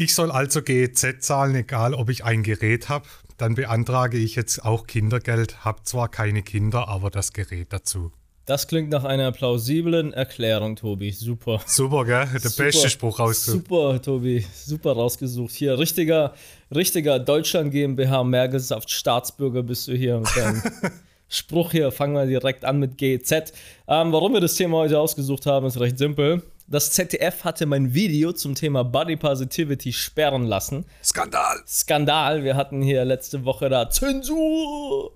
[0.00, 3.04] Ich soll also GEZ zahlen, egal ob ich ein Gerät habe.
[3.36, 8.12] Dann beantrage ich jetzt auch Kindergeld, habe zwar keine Kinder, aber das Gerät dazu.
[8.46, 11.10] Das klingt nach einer plausiblen Erklärung, Tobi.
[11.10, 11.60] Super.
[11.66, 12.28] Super, gell?
[12.32, 13.66] Der super, beste Spruch rausgesucht.
[13.66, 14.46] Super, Tobi.
[14.54, 15.52] Super rausgesucht.
[15.52, 16.32] Hier, richtiger,
[16.72, 20.62] richtiger Deutschland GmbH Mergelsaft Staatsbürger bist du hier mit deinem
[21.28, 21.90] Spruch hier.
[21.90, 23.52] Fangen wir direkt an mit GZ.
[23.88, 26.44] Ähm, warum wir das Thema heute ausgesucht haben, ist recht simpel.
[26.70, 30.84] Das ZDF hatte mein Video zum Thema Body Positivity sperren lassen.
[31.02, 31.62] Skandal!
[31.66, 32.44] Skandal.
[32.44, 35.12] Wir hatten hier letzte Woche da Zensur.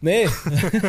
[0.00, 0.26] Nee.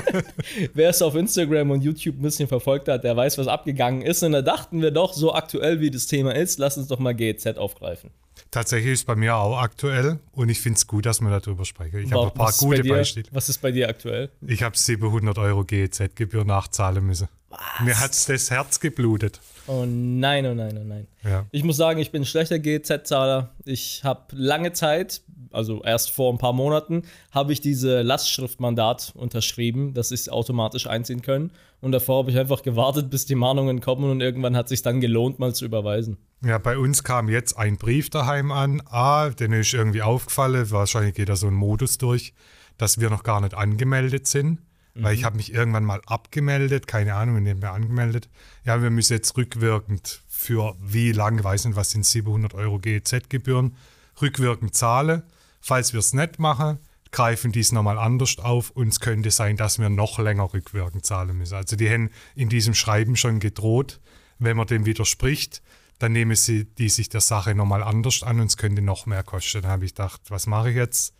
[0.73, 4.23] Wer es auf Instagram und YouTube ein bisschen verfolgt hat, der weiß, was abgegangen ist.
[4.23, 7.13] Und da dachten wir doch, so aktuell wie das Thema ist, lass uns doch mal
[7.13, 8.11] GEZ aufgreifen.
[8.49, 11.65] Tatsächlich ist es bei mir auch aktuell und ich finde es gut, dass wir darüber
[11.65, 11.99] sprechen.
[11.99, 13.27] Ich habe ein paar gute Beispiele.
[13.31, 14.29] Was ist bei dir aktuell?
[14.45, 17.27] Ich habe 700 Euro GEZ-Gebühr nachzahlen müssen.
[17.49, 17.59] Was?
[17.83, 19.39] Mir hat das Herz geblutet.
[19.67, 21.07] Oh nein, oh nein, oh nein.
[21.23, 21.45] Ja.
[21.51, 23.49] Ich muss sagen, ich bin ein schlechter GEZ-Zahler.
[23.65, 25.21] Ich habe lange Zeit,
[25.51, 30.87] also erst vor ein paar Monaten, habe ich diese Lastschriftmandat unterschrieben, dass ich es automatisch
[30.87, 31.51] einziehen können.
[31.81, 34.81] Und davor habe ich einfach gewartet, bis die Mahnungen kommen und irgendwann hat es sich
[34.81, 36.17] dann gelohnt, mal zu überweisen.
[36.43, 38.81] Ja, bei uns kam jetzt ein Brief daheim an.
[38.85, 40.71] Ah, den ist irgendwie aufgefallen.
[40.71, 42.33] Wahrscheinlich geht da so ein Modus durch,
[42.77, 44.59] dass wir noch gar nicht angemeldet sind.
[44.97, 45.03] Mhm.
[45.03, 45.25] Weil ich mhm.
[45.25, 48.29] habe mich irgendwann mal abgemeldet, keine Ahnung, in wir angemeldet.
[48.65, 53.75] Ja, wir müssen jetzt rückwirkend für wie lange, weiß nicht, was sind 700 Euro GEZ-Gebühren,
[54.21, 55.23] rückwirkend zahlen.
[55.61, 56.79] Falls wir es nicht machen,
[57.11, 61.37] greifen dies nochmal anders auf und es könnte sein, dass wir noch länger rückwirkend zahlen
[61.37, 61.55] müssen.
[61.55, 63.99] Also die haben in diesem Schreiben schon gedroht,
[64.39, 65.61] wenn man dem widerspricht,
[65.99, 69.23] dann nehmen sie die sich der Sache nochmal anders an und es könnte noch mehr
[69.23, 69.63] kosten.
[69.63, 71.13] Dann habe ich gedacht, was mache ich jetzt?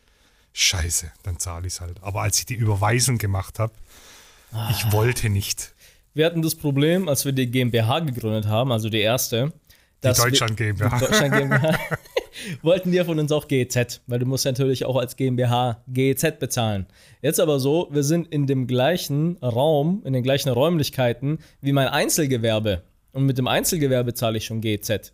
[0.60, 2.02] Scheiße, dann zahle ich es halt.
[2.02, 3.74] Aber als ich die Überweisung gemacht habe,
[4.52, 4.70] ah.
[4.72, 5.76] ich wollte nicht.
[6.16, 9.54] Wir hatten das Problem, als wir die GmbH gegründet haben, also die erste.
[10.04, 10.98] Die Deutschland GmbH.
[10.98, 11.80] Die Deutschland GmbH.
[12.62, 16.88] wollten die von uns auch GEZ, weil du musst natürlich auch als GmbH GEZ bezahlen.
[17.22, 21.88] Jetzt aber so, wir sind in dem gleichen Raum, in den gleichen Räumlichkeiten wie mein
[21.88, 22.82] Einzelgewerbe.
[23.12, 25.14] Und mit dem Einzelgewerbe zahle ich schon GEZ.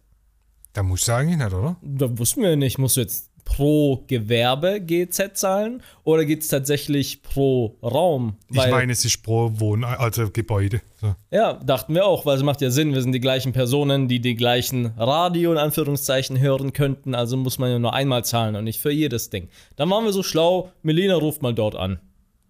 [0.74, 1.76] Da musst du eigentlich nicht, oder?
[1.82, 2.78] Da wussten wir nicht.
[2.78, 8.38] Musst du jetzt pro Gewerbe GZ zahlen oder geht es tatsächlich pro Raum?
[8.50, 10.82] ich meine, es ist pro Wohn, also Gebäude.
[11.00, 11.16] So.
[11.32, 14.20] Ja, dachten wir auch, weil es macht ja Sinn, wir sind die gleichen Personen, die
[14.20, 18.64] die gleichen Radio in Anführungszeichen hören könnten, also muss man ja nur einmal zahlen und
[18.64, 19.50] nicht für jedes Ding.
[19.76, 22.00] Dann waren wir so schlau, Melina ruft mal dort an.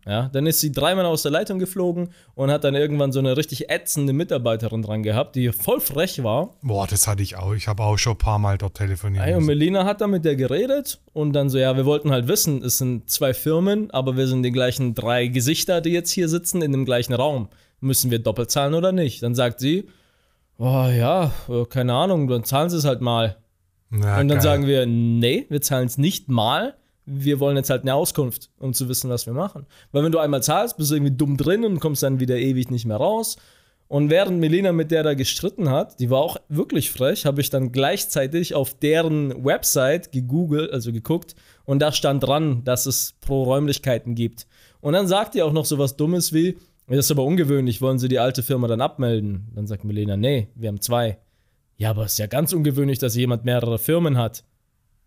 [0.05, 3.37] Ja, dann ist sie dreimal aus der Leitung geflogen und hat dann irgendwann so eine
[3.37, 6.55] richtig ätzende Mitarbeiterin dran gehabt, die voll frech war.
[6.61, 7.53] Boah, das hatte ich auch.
[7.53, 9.33] Ich habe auch schon ein paar Mal dort telefoniert.
[9.35, 12.61] und Melina hat dann mit der geredet und dann so, ja, wir wollten halt wissen,
[12.63, 16.61] es sind zwei Firmen, aber wir sind die gleichen drei Gesichter, die jetzt hier sitzen
[16.61, 17.47] in dem gleichen Raum.
[17.79, 19.23] Müssen wir doppelt zahlen oder nicht?
[19.23, 19.87] Dann sagt sie,
[20.57, 21.31] oh ja,
[21.69, 23.37] keine Ahnung, dann zahlen sie es halt mal.
[23.89, 24.41] Na, und dann geil.
[24.41, 26.75] sagen wir, nee, wir zahlen es nicht mal
[27.05, 29.65] wir wollen jetzt halt eine Auskunft, um zu wissen, was wir machen.
[29.91, 32.71] Weil wenn du einmal zahlst, bist du irgendwie dumm drin und kommst dann wieder ewig
[32.71, 33.37] nicht mehr raus.
[33.87, 37.49] Und während Melina mit der da gestritten hat, die war auch wirklich frech, habe ich
[37.49, 43.43] dann gleichzeitig auf deren Website gegoogelt, also geguckt, und da stand dran, dass es pro
[43.43, 44.47] Räumlichkeiten gibt.
[44.81, 47.99] Und dann sagt die auch noch so was Dummes wie, das ist aber ungewöhnlich, wollen
[47.99, 49.47] Sie die alte Firma dann abmelden?
[49.53, 51.19] Dann sagt Melina, nee, wir haben zwei.
[51.77, 54.43] Ja, aber es ist ja ganz ungewöhnlich, dass jemand mehrere Firmen hat.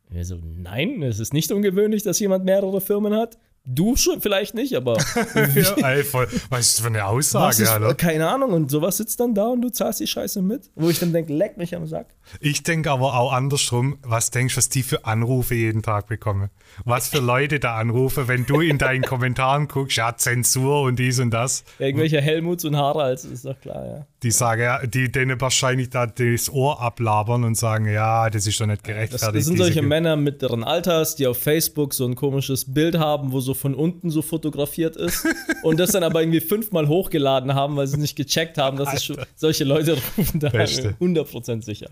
[0.09, 3.39] Wir so, nein, es ist nicht ungewöhnlich, dass jemand mehrere Firmen hat.
[3.65, 4.97] Du schon vielleicht nicht, aber.
[5.55, 7.95] ja, ey, voll, was ist das für eine Aussage, ist, Alter?
[7.95, 8.53] Keine Ahnung.
[8.53, 10.71] Und sowas sitzt dann da und du zahlst die Scheiße mit.
[10.77, 12.15] Wo ich dann denke, leck mich am Sack.
[12.41, 16.51] Ich denke aber auch andersrum, was denkst du, was die für Anrufe jeden Tag bekommen?
[16.85, 21.19] Was für Leute da anrufen, wenn du in deinen Kommentaren guckst, ja, Zensur und dies
[21.19, 21.65] und das.
[21.79, 24.07] Irgendwelche Helmuts und Haralds, ist doch klar, ja.
[24.23, 28.67] Die sagen, die denen wahrscheinlich da das Ohr ablabern und sagen, ja, das ist doch
[28.67, 29.37] nicht gerechtfertigt.
[29.37, 33.41] Das, sind solche Männer mittleren Alters, die auf Facebook so ein komisches Bild haben, wo
[33.41, 35.27] so von unten so fotografiert ist
[35.63, 39.05] und das dann aber irgendwie fünfmal hochgeladen haben, weil sie nicht gecheckt haben, dass es
[39.05, 41.91] schon, solche Leute rufen da 100% sicher.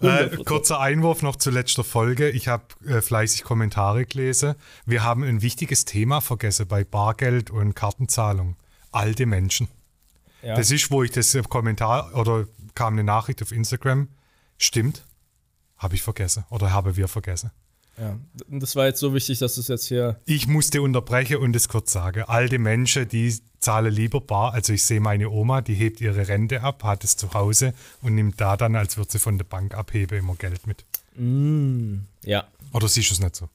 [0.00, 0.40] 100%.
[0.40, 2.30] Äh, kurzer Einwurf noch zu letzter Folge.
[2.30, 4.54] Ich habe äh, fleißig Kommentare gelesen.
[4.86, 8.56] Wir haben ein wichtiges Thema vergessen bei Bargeld und Kartenzahlung.
[8.90, 9.68] Alte Menschen.
[10.42, 10.56] Ja.
[10.56, 14.08] Das ist, wo ich das Kommentar oder kam eine Nachricht auf Instagram.
[14.58, 15.04] Stimmt.
[15.78, 17.50] Habe ich vergessen oder haben wir vergessen.
[17.98, 18.18] Ja,
[18.48, 20.20] das war jetzt so wichtig, dass es jetzt hier.
[20.24, 22.22] Ich musste unterbrechen und es kurz sagen.
[22.22, 24.54] Alte Menschen, die zahlen lieber bar.
[24.54, 28.14] Also ich sehe meine Oma, die hebt ihre Rente ab, hat es zu Hause und
[28.14, 30.84] nimmt da dann, als würde sie von der Bank abheben, immer Geld mit.
[31.16, 32.48] Mm, ja.
[32.72, 33.48] Oder siehst du es nicht so?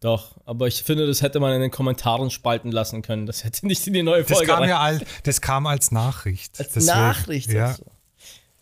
[0.00, 3.26] Doch, aber ich finde, das hätte man in den Kommentaren spalten lassen können.
[3.26, 6.58] Das hätte nicht in die neue Folge das kam ja als, Das kam als Nachricht.
[6.58, 7.52] Als Deswegen, Nachricht.
[7.52, 7.76] Ja.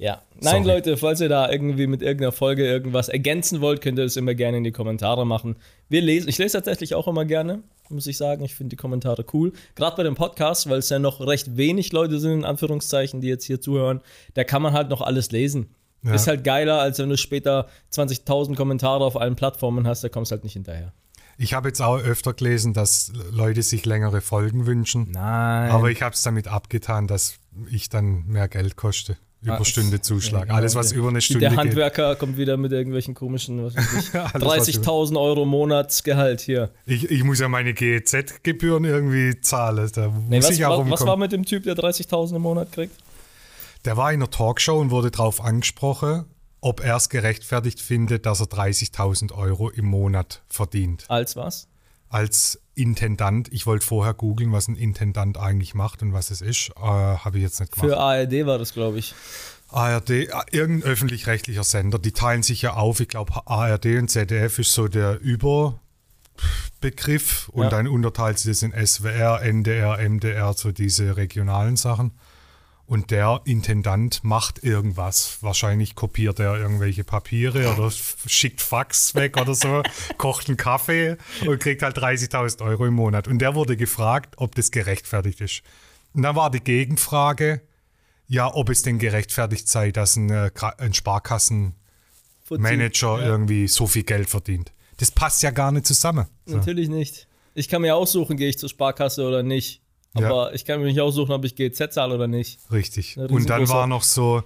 [0.01, 0.23] Ja.
[0.41, 0.77] Nein, Sorry.
[0.77, 4.35] Leute, falls ihr da irgendwie mit irgendeiner Folge irgendwas ergänzen wollt, könnt ihr das immer
[4.35, 5.57] gerne in die Kommentare machen.
[5.91, 8.43] Wir lesen, ich lese tatsächlich auch immer gerne, muss ich sagen.
[8.43, 9.53] Ich finde die Kommentare cool.
[9.75, 13.29] Gerade bei dem Podcast, weil es ja noch recht wenig Leute sind, in Anführungszeichen, die
[13.29, 14.01] jetzt hier zuhören,
[14.33, 15.69] da kann man halt noch alles lesen.
[16.03, 16.15] Ja.
[16.15, 20.31] Ist halt geiler, als wenn du später 20.000 Kommentare auf allen Plattformen hast, da kommst
[20.31, 20.95] du halt nicht hinterher.
[21.37, 25.09] Ich habe jetzt auch öfter gelesen, dass Leute sich längere Folgen wünschen.
[25.11, 25.71] Nein.
[25.71, 27.35] Aber ich habe es damit abgetan, dass
[27.71, 29.19] ich dann mehr Geld koste.
[29.43, 30.49] Überstundezuschlag.
[30.49, 31.59] Ja, Alles, was der- über eine Stunde Der geht.
[31.59, 36.41] Handwerker kommt wieder mit irgendwelchen komischen, was weiß ich, Alles, was über- 30.000 Euro Monatsgehalt
[36.41, 36.71] hier.
[36.87, 39.91] Ich, ich muss ja meine GEZ-Gebühren irgendwie zahlen.
[39.95, 40.93] Da Nee, muss was, ich auch rumkommen.
[40.93, 42.95] was war mit dem Typ, der 30.000 im Monat kriegt?
[43.85, 46.27] Der war in einer Talkshow und wurde darauf angesprochen,
[46.61, 51.05] ob er es gerechtfertigt findet, dass er 30.000 Euro im Monat verdient.
[51.09, 51.67] Als was?
[52.11, 56.71] Als Intendant, ich wollte vorher googeln, was ein Intendant eigentlich macht und was es ist,
[56.77, 57.89] äh, habe ich jetzt nicht gemacht.
[57.91, 59.15] Für ARD war das, glaube ich.
[59.69, 63.01] ARD, äh, irgendein öffentlich-rechtlicher Sender, die teilen sich ja auf.
[63.01, 65.79] Ich glaube, ARD und ZDF ist so der Überbegriff
[67.51, 67.71] und Ja.
[67.71, 72.13] dann unterteilt sich das in SWR, NDR, MDR, so diese regionalen Sachen.
[72.91, 75.39] Und der Intendant macht irgendwas.
[75.43, 77.89] Wahrscheinlich kopiert er irgendwelche Papiere oder
[78.27, 79.85] schickt Fax weg oder so,
[80.19, 81.17] kocht einen Kaffee
[81.47, 83.29] und kriegt halt 30.000 Euro im Monat.
[83.29, 85.63] Und der wurde gefragt, ob das gerechtfertigt ist.
[86.15, 87.61] Und dann war die Gegenfrage,
[88.27, 93.21] ja, ob es denn gerechtfertigt sei, dass ein, äh, ein Sparkassenmanager.
[93.21, 94.73] Ja, irgendwie so viel Geld verdient.
[94.97, 96.27] Das passt ja gar nicht zusammen.
[96.45, 96.57] So.
[96.57, 97.29] Natürlich nicht.
[97.55, 99.81] Ich kann mir aussuchen, gehe ich zur Sparkasse oder nicht.
[100.15, 102.59] Aber ich kann mir nicht aussuchen, ob ich GZ zahle oder nicht.
[102.73, 103.17] Richtig.
[103.17, 104.43] Und dann war noch so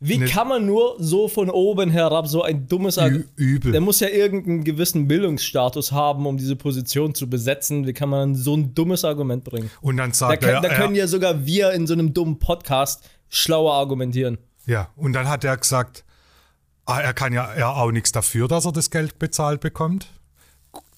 [0.00, 3.28] Wie kann man nur so von oben herab so ein dummes ü- Argument.
[3.34, 3.72] übel.
[3.72, 7.84] Der muss ja irgendeinen gewissen Bildungsstatus haben, um diese Position zu besetzen.
[7.86, 9.70] Wie kann man so ein dummes Argument bringen?
[9.80, 12.38] Und dann Da, sagt können, er, da können ja sogar wir in so einem dummen
[12.38, 14.38] Podcast schlauer argumentieren.
[14.66, 16.04] ja, und dann hat er gesagt,
[16.86, 20.06] ah, er kann ja er auch nichts dafür, dass er das Geld bezahlt bekommt.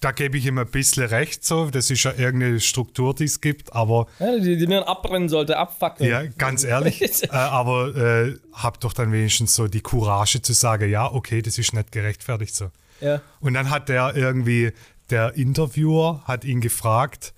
[0.00, 1.70] Da gebe ich ihm ein bisschen recht, so.
[1.70, 5.58] Das ist ja irgendeine Struktur, die es gibt, aber Ja, die, die man abbrennen sollte,
[5.58, 6.08] abfackeln.
[6.08, 7.22] Ja, ganz ehrlich.
[7.22, 11.58] äh, aber äh, hab doch dann wenigstens so die Courage zu sagen, ja, okay, das
[11.58, 12.70] ist nicht gerechtfertigt so.
[13.00, 13.20] Ja.
[13.40, 14.72] Und dann hat der irgendwie,
[15.10, 17.34] der Interviewer hat ihn gefragt,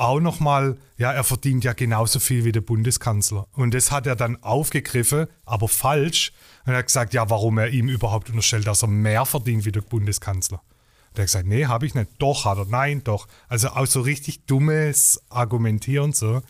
[0.00, 3.46] auch nochmal, ja, er verdient ja genauso viel wie der Bundeskanzler.
[3.52, 6.32] Und das hat er dann aufgegriffen, aber falsch.
[6.64, 9.72] Und er hat gesagt, ja, warum er ihm überhaupt unterstellt, dass er mehr verdient wie
[9.72, 10.62] der Bundeskanzler.
[11.10, 12.10] Und er hat gesagt, nee, habe ich nicht.
[12.18, 13.26] Doch, hat er, nein, doch.
[13.48, 16.40] Also auch so richtig dummes Argumentieren so.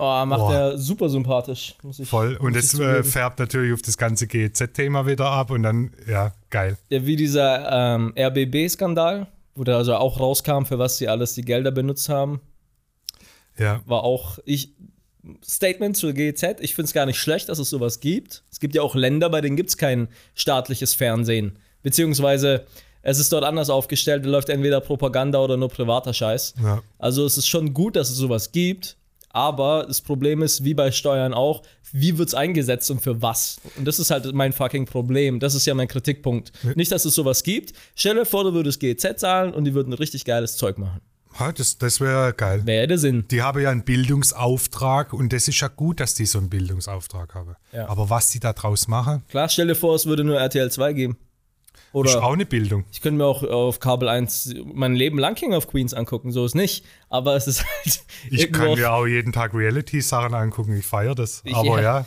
[0.00, 0.54] Oh, macht Boah.
[0.54, 1.74] er super sympathisch.
[1.82, 2.36] Muss ich, Voll.
[2.36, 6.78] Und das äh, färbt natürlich auf das ganze GEZ-Thema wieder ab und dann, ja, geil.
[6.88, 9.26] Ja, wie dieser ähm, RBB-Skandal,
[9.56, 12.40] wo da also auch rauskam, für was sie alles die Gelder benutzt haben,
[13.58, 14.72] Ja, war auch ich.
[15.44, 18.44] Statement zur GEZ, ich finde es gar nicht schlecht, dass es sowas gibt.
[18.50, 21.58] Es gibt ja auch Länder, bei denen gibt es kein staatliches Fernsehen.
[21.82, 22.66] Beziehungsweise
[23.02, 26.54] es ist dort anders aufgestellt, da läuft entweder Propaganda oder nur privater Scheiß.
[26.62, 26.82] ja.
[26.98, 28.96] Also es ist schon gut, dass es sowas gibt,
[29.30, 31.62] aber das Problem ist, wie bei Steuern auch,
[31.92, 33.60] wie wird es eingesetzt und für was?
[33.76, 35.38] Und das ist halt mein fucking Problem.
[35.38, 36.52] Das ist ja mein Kritikpunkt.
[36.76, 37.72] Nicht, dass es sowas gibt.
[37.94, 41.00] Stell dir vor, du würdest GEZ zahlen und die würden richtig geiles Zeug machen.
[41.38, 42.62] Ha, Das, das wäre geil.
[42.64, 43.26] Wäre der Sinn.
[43.30, 47.34] Die haben ja einen Bildungsauftrag und das ist ja gut, dass die so einen Bildungsauftrag
[47.34, 47.54] haben.
[47.72, 47.88] Ja.
[47.88, 50.92] Aber was die da draus machen, Klar, stell dir vor, es würde nur RTL 2
[50.94, 51.16] geben.
[51.92, 52.84] Oder auch eine Bildung.
[52.92, 56.44] ich könnte mir auch auf Kabel 1 mein Leben lang King of Queens angucken, so
[56.44, 56.84] ist nicht.
[57.08, 58.04] Aber es ist halt.
[58.30, 61.42] Ich kann mir auch jeden Tag Reality-Sachen angucken, ich feiere das.
[61.52, 62.06] Aber ja.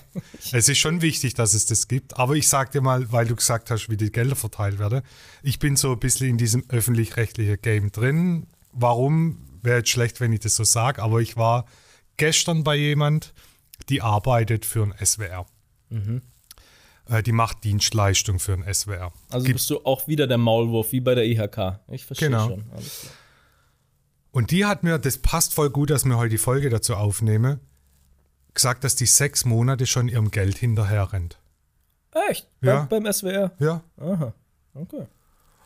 [0.52, 2.18] es ist schon wichtig, dass es das gibt.
[2.18, 5.02] Aber ich sag dir mal, weil du gesagt hast, wie die Gelder verteilt werden,
[5.42, 8.48] ich bin so ein bisschen in diesem öffentlich-rechtlichen Game drin.
[8.72, 9.48] Warum?
[9.64, 11.66] Wäre jetzt schlecht, wenn ich das so sage, aber ich war
[12.18, 13.34] gestern bei jemand,
[13.90, 15.46] die arbeitet für ein SWR.
[17.12, 19.12] Äh, Die macht Dienstleistung für ein SWR.
[19.30, 21.80] Also Gibt- bist du auch wieder der Maulwurf, wie bei der IHK.
[21.90, 22.48] Ich verstehe Genau.
[22.48, 22.64] schon.
[24.32, 27.60] Und die hat mir, das passt voll gut, dass wir heute die Folge dazu aufnehmen,
[28.54, 31.38] gesagt, dass die sechs Monate schon ihrem Geld hinterher rennt.
[32.30, 32.48] Echt?
[32.62, 32.84] Ja.
[32.90, 33.52] Beim, beim SWR?
[33.60, 33.84] Ja.
[33.98, 34.34] Aha.
[34.74, 35.06] Okay.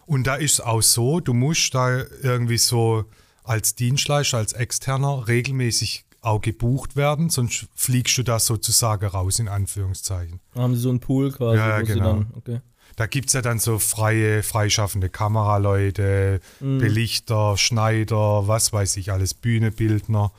[0.07, 3.05] Und da ist es auch so, du musst da irgendwie so
[3.43, 9.47] als Dienstleister, als Externer regelmäßig auch gebucht werden, sonst fliegst du da sozusagen raus, in
[9.47, 10.39] Anführungszeichen.
[10.53, 11.57] Dann haben sie so einen Pool quasi.
[11.57, 12.13] Ja, genau.
[12.13, 12.61] Dann, okay.
[12.95, 16.77] Da gibt es ja dann so freie, freischaffende Kameraleute, Mhm.
[16.79, 20.31] Belichter, Schneider, was weiß ich alles, Bühnebildner.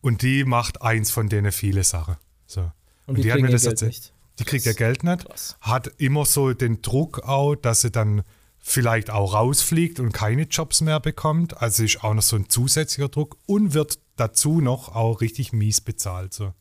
[0.00, 2.16] Und die macht eins von denen viele Sachen.
[2.46, 2.70] So.
[3.06, 3.92] Und die hat mir das erzählt.
[3.92, 4.12] nicht.
[4.38, 5.56] Die kriegt ihr Geld nicht, Krass.
[5.60, 8.22] hat immer so den Druck auch, dass sie dann
[8.58, 11.60] vielleicht auch rausfliegt und keine Jobs mehr bekommt.
[11.60, 15.80] Also ist auch noch so ein zusätzlicher Druck und wird dazu noch auch richtig mies
[15.80, 16.32] bezahlt.
[16.32, 16.52] So.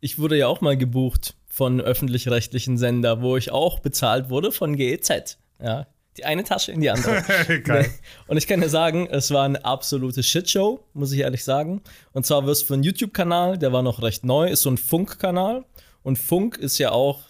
[0.00, 4.76] Ich wurde ja auch mal gebucht von öffentlich-rechtlichen Sender, wo ich auch bezahlt wurde von
[4.76, 5.38] GEZ.
[5.60, 5.86] Ja,
[6.16, 7.22] die eine Tasche in die andere.
[7.64, 7.90] Geil.
[8.26, 11.82] Und ich kann dir sagen, es war eine absolute Shitshow, muss ich ehrlich sagen.
[12.12, 14.78] Und zwar wirst du für einen YouTube-Kanal, der war noch recht neu, ist so ein
[14.78, 15.64] Funk-Kanal.
[16.02, 17.20] Und Funk ist ja auch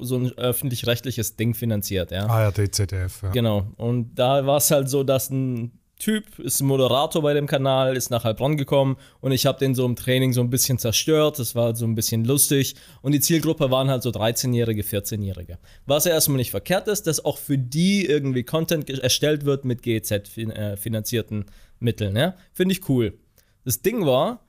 [0.00, 2.26] so ein öffentlich-rechtliches Ding finanziert, ja.
[2.26, 3.30] ARD, ZDF, ja.
[3.30, 3.66] Genau.
[3.76, 8.10] Und da war es halt so, dass ein Typ ist Moderator bei dem Kanal, ist
[8.10, 11.38] nach Heilbronn gekommen und ich habe den so im Training so ein bisschen zerstört.
[11.38, 12.74] Das war so ein bisschen lustig.
[13.00, 15.58] Und die Zielgruppe waren halt so 13-Jährige, 14-Jährige.
[15.86, 19.82] Was ja erstmal nicht verkehrt ist, dass auch für die irgendwie Content erstellt wird mit
[19.82, 21.46] GEZ-finanzierten
[21.78, 22.14] Mitteln.
[22.14, 22.34] Ja?
[22.52, 23.18] Finde ich cool.
[23.64, 24.44] Das Ding war,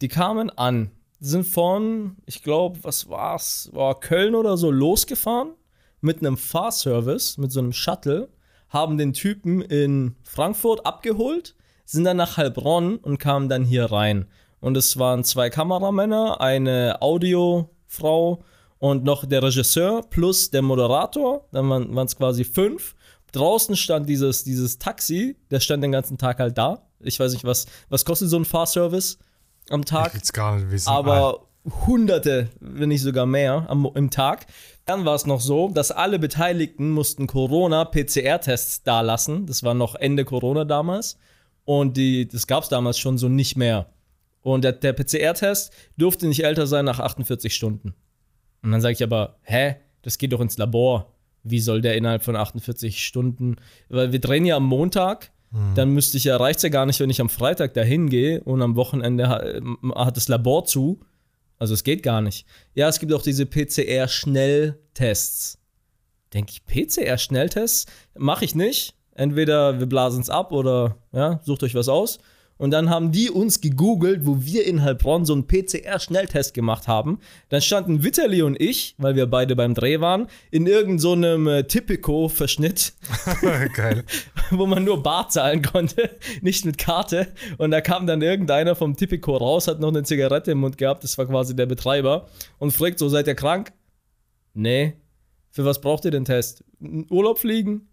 [0.00, 5.54] die kamen an, sind von, ich glaube, was war's, war Köln oder so losgefahren
[6.00, 8.28] mit einem Fahrservice, mit so einem Shuttle,
[8.74, 11.54] haben den Typen in Frankfurt abgeholt,
[11.86, 14.26] sind dann nach Heilbronn und kamen dann hier rein.
[14.60, 18.42] Und es waren zwei Kameramänner, eine Audiofrau
[18.78, 21.46] und noch der Regisseur plus der Moderator.
[21.52, 22.94] Dann waren es quasi fünf.
[23.32, 26.86] Draußen stand dieses, dieses Taxi, der stand den ganzen Tag halt da.
[27.00, 29.18] Ich weiß nicht, was, was kostet so ein Fahrservice
[29.70, 30.08] am Tag?
[30.08, 30.88] Ich will's gar nicht wissen.
[30.88, 31.46] aber
[31.86, 34.46] hunderte, wenn nicht sogar mehr am, im Tag.
[34.86, 39.46] Dann war es noch so, dass alle Beteiligten mussten Corona-PCR-Tests dalassen.
[39.46, 41.18] Das war noch Ende Corona damals.
[41.64, 43.86] Und die, das gab es damals schon so nicht mehr.
[44.42, 47.94] Und der, der PCR-Test durfte nicht älter sein nach 48 Stunden.
[48.62, 51.14] Und dann sage ich aber, hä, das geht doch ins Labor.
[51.42, 53.56] Wie soll der innerhalb von 48 Stunden?
[53.88, 55.30] Weil wir drehen ja am Montag,
[55.76, 58.60] dann müsste ich ja, reicht ja gar nicht, wenn ich am Freitag dahin gehe und
[58.60, 59.42] am Wochenende ha-
[59.94, 60.98] hat das Labor zu.
[61.58, 62.46] Also es geht gar nicht.
[62.74, 65.58] Ja, es gibt auch diese PCR-Schnelltests.
[66.32, 67.86] Denke ich, PCR-Schnelltests?
[68.16, 68.94] Mache ich nicht.
[69.14, 72.18] Entweder wir blasen es ab oder ja, sucht euch was aus.
[72.56, 77.18] Und dann haben die uns gegoogelt, wo wir in Heilbronn so einen PCR-Schnelltest gemacht haben.
[77.48, 81.64] Dann standen Vitali und ich, weil wir beide beim Dreh waren, in irgendeinem so äh,
[81.64, 82.94] Tipico-Verschnitt
[83.74, 84.04] Geil.
[84.50, 86.10] wo man nur Bar zahlen konnte,
[86.42, 87.28] nicht mit Karte.
[87.58, 91.04] Und da kam dann irgendeiner vom Tipico raus, hat noch eine Zigarette im Mund gehabt,
[91.04, 93.72] das war quasi der Betreiber, und fragt so, seid ihr krank?
[94.54, 94.94] Nee.
[95.50, 96.64] Für was braucht ihr den Test?
[97.10, 97.88] Urlaub fliegen?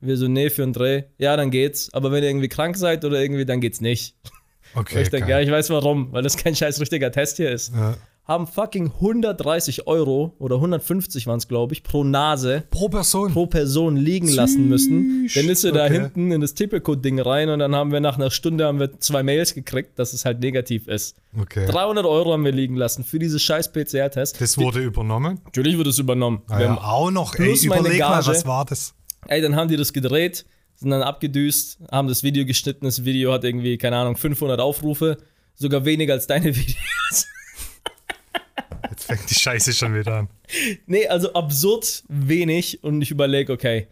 [0.00, 1.02] Wir so, nee, für einen Dreh.
[1.18, 1.92] Ja, dann geht's.
[1.92, 4.14] Aber wenn ihr irgendwie krank seid oder irgendwie, dann geht's nicht.
[4.72, 7.74] Okay, ich denke, ja, ich weiß warum, weil das kein scheiß richtiger Test hier ist.
[7.74, 7.96] Ja.
[8.24, 13.32] Haben fucking 130 Euro oder 150 waren es, glaube ich, pro Nase Pro Person.
[13.32, 15.28] pro Person liegen lassen müssen.
[15.34, 15.94] Dann ist sie da Okay.
[15.94, 19.24] hinten in das Typico-Ding rein und dann haben wir nach einer Stunde haben wir zwei
[19.24, 21.16] Mails gekriegt, dass es halt negativ ist.
[21.36, 21.66] Okay.
[21.66, 24.40] 300 Euro haben wir liegen lassen für diese scheiß PCR-Test.
[24.40, 25.40] Das wurde übernommen.
[25.46, 26.42] Natürlich wird es übernommen.
[26.46, 27.34] Ah, Wir haben, auch noch.
[27.34, 28.26] Ey, plus meine überleg mal, Gage.
[28.28, 28.94] was war das?
[29.28, 32.86] Ey, dann haben die das gedreht, sind dann abgedüst, haben das Video geschnitten.
[32.86, 35.18] Das Video hat irgendwie, keine Ahnung, 500 Aufrufe.
[35.54, 37.26] Sogar weniger als deine Videos.
[38.90, 40.28] Jetzt fängt die Scheiße schon wieder an.
[40.86, 43.88] Nee, also absurd wenig und ich überlege, okay,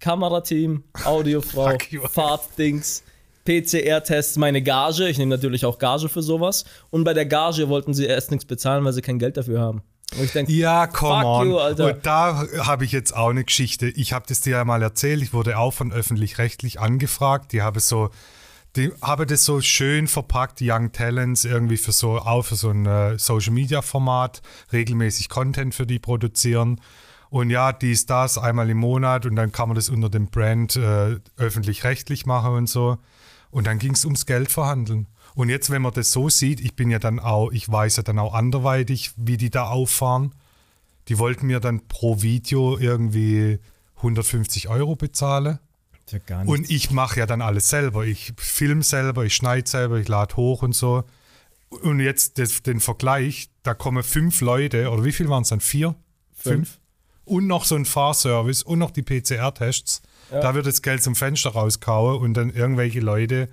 [0.00, 1.78] Kamerateam, Audiofrau.
[2.10, 3.04] Fahrtdings,
[3.44, 7.94] PCR-Tests, meine Gage, ich nehme natürlich auch Gage für sowas und bei der Gage wollten
[7.94, 9.82] sie erst nichts bezahlen, weil sie kein Geld dafür haben.
[10.34, 11.48] Denke, Ja, come on.
[11.48, 11.58] you.
[11.58, 13.88] Und da habe ich jetzt auch eine Geschichte.
[13.88, 15.22] Ich habe das dir ja mal erzählt.
[15.22, 17.52] Ich wurde auch von öffentlich-rechtlich angefragt.
[17.52, 18.10] Die habe so,
[18.76, 22.86] die habe das so schön verpackt, Young Talents irgendwie für so auch für so ein
[22.86, 24.42] äh, Social Media Format
[24.72, 26.80] regelmäßig Content für die produzieren.
[27.30, 30.76] Und ja, dies, das einmal im Monat und dann kann man das unter dem Brand
[30.76, 32.98] äh, öffentlich-rechtlich machen und so.
[33.50, 35.06] Und dann ging es ums Geld verhandeln.
[35.34, 38.02] Und jetzt, wenn man das so sieht, ich bin ja dann auch, ich weiß ja
[38.02, 40.34] dann auch anderweitig, wie die da auffahren.
[41.08, 43.58] Die wollten mir dann pro Video irgendwie
[43.96, 45.58] 150 Euro bezahlen.
[46.10, 48.04] ja gar Und ich mache ja dann alles selber.
[48.04, 51.04] Ich film selber, ich schneide selber, ich lade hoch und so.
[51.70, 55.60] Und jetzt das, den Vergleich, da kommen fünf Leute, oder wie viel waren es dann?
[55.60, 55.94] Vier?
[56.34, 56.78] Fünf.
[57.24, 60.02] Und noch so ein Fahrservice und noch die PCR-Tests.
[60.30, 63.48] Da wird das Geld zum Fenster rauskauen und dann irgendwelche Leute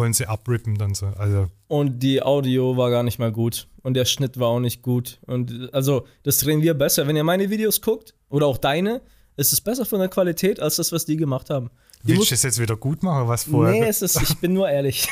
[0.00, 1.06] wollen sie abrippen dann so.
[1.18, 3.68] Also, Und die Audio war gar nicht mal gut.
[3.82, 5.20] Und der Schnitt war auch nicht gut.
[5.26, 7.06] Und also, das drehen wir besser.
[7.06, 9.02] Wenn ihr meine Videos guckt, oder auch deine,
[9.36, 11.70] ist es besser von der Qualität als das, was die gemacht haben.
[12.02, 13.74] Die willst du das jetzt wieder gut machen, was vorher?
[13.74, 15.08] Nee, es ist, ich bin nur ehrlich.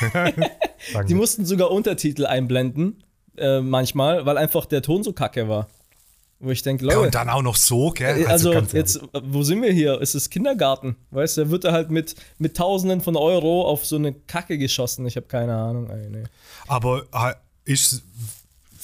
[1.07, 3.03] Die mussten sogar Untertitel einblenden,
[3.37, 5.67] äh, manchmal, weil einfach der Ton so kacke war.
[6.41, 8.21] Wo ich denke, ja, Leute, und dann auch noch so, gell?
[8.21, 9.99] äh, also, ganz jetzt, wo sind wir hier?
[10.01, 11.43] Es ist Kindergarten, weißt du?
[11.43, 15.05] Da wird er halt mit, mit Tausenden von Euro auf so eine Kacke geschossen.
[15.05, 15.89] Ich habe keine Ahnung.
[15.89, 16.23] Ey, nee.
[16.67, 17.33] Aber äh,
[17.65, 18.03] ist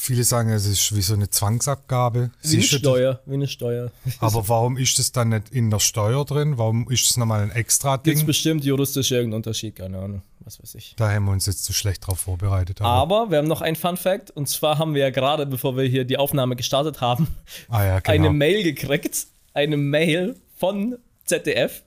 [0.05, 2.29] Viele sagen, es ist wie so eine Zwangsabgabe.
[2.43, 2.63] Wie eine?
[2.63, 3.91] Steuer, wie eine Steuer.
[4.19, 6.59] Aber warum ist das dann nicht in der Steuer drin?
[6.59, 8.27] Warum ist das nochmal ein extra Gibt es Ding?
[8.27, 10.93] bestimmt juristisch irgendeinen Unterschied, keine Ahnung, was weiß ich.
[10.95, 12.81] Da haben wir uns jetzt zu schlecht drauf vorbereitet.
[12.81, 15.75] Aber, Aber wir haben noch einen Fun Fact und zwar haben wir ja gerade, bevor
[15.75, 17.27] wir hier die Aufnahme gestartet haben,
[17.69, 18.13] ah ja, genau.
[18.13, 21.81] eine Mail gekriegt, eine Mail von ZDF.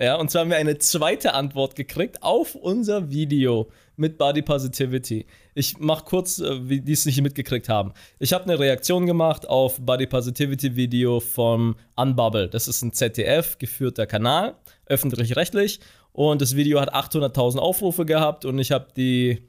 [0.00, 5.26] Ja, und zwar haben wir eine zweite Antwort gekriegt auf unser Video mit Body Positivity.
[5.54, 7.92] Ich mach kurz, äh, wie die es nicht mitgekriegt haben.
[8.18, 12.48] Ich habe eine Reaktion gemacht auf Body Positivity Video vom Unbubble.
[12.48, 14.54] Das ist ein ZDF geführter Kanal,
[14.86, 15.80] öffentlich-rechtlich.
[16.12, 19.48] Und das Video hat 800.000 Aufrufe gehabt und ich habe die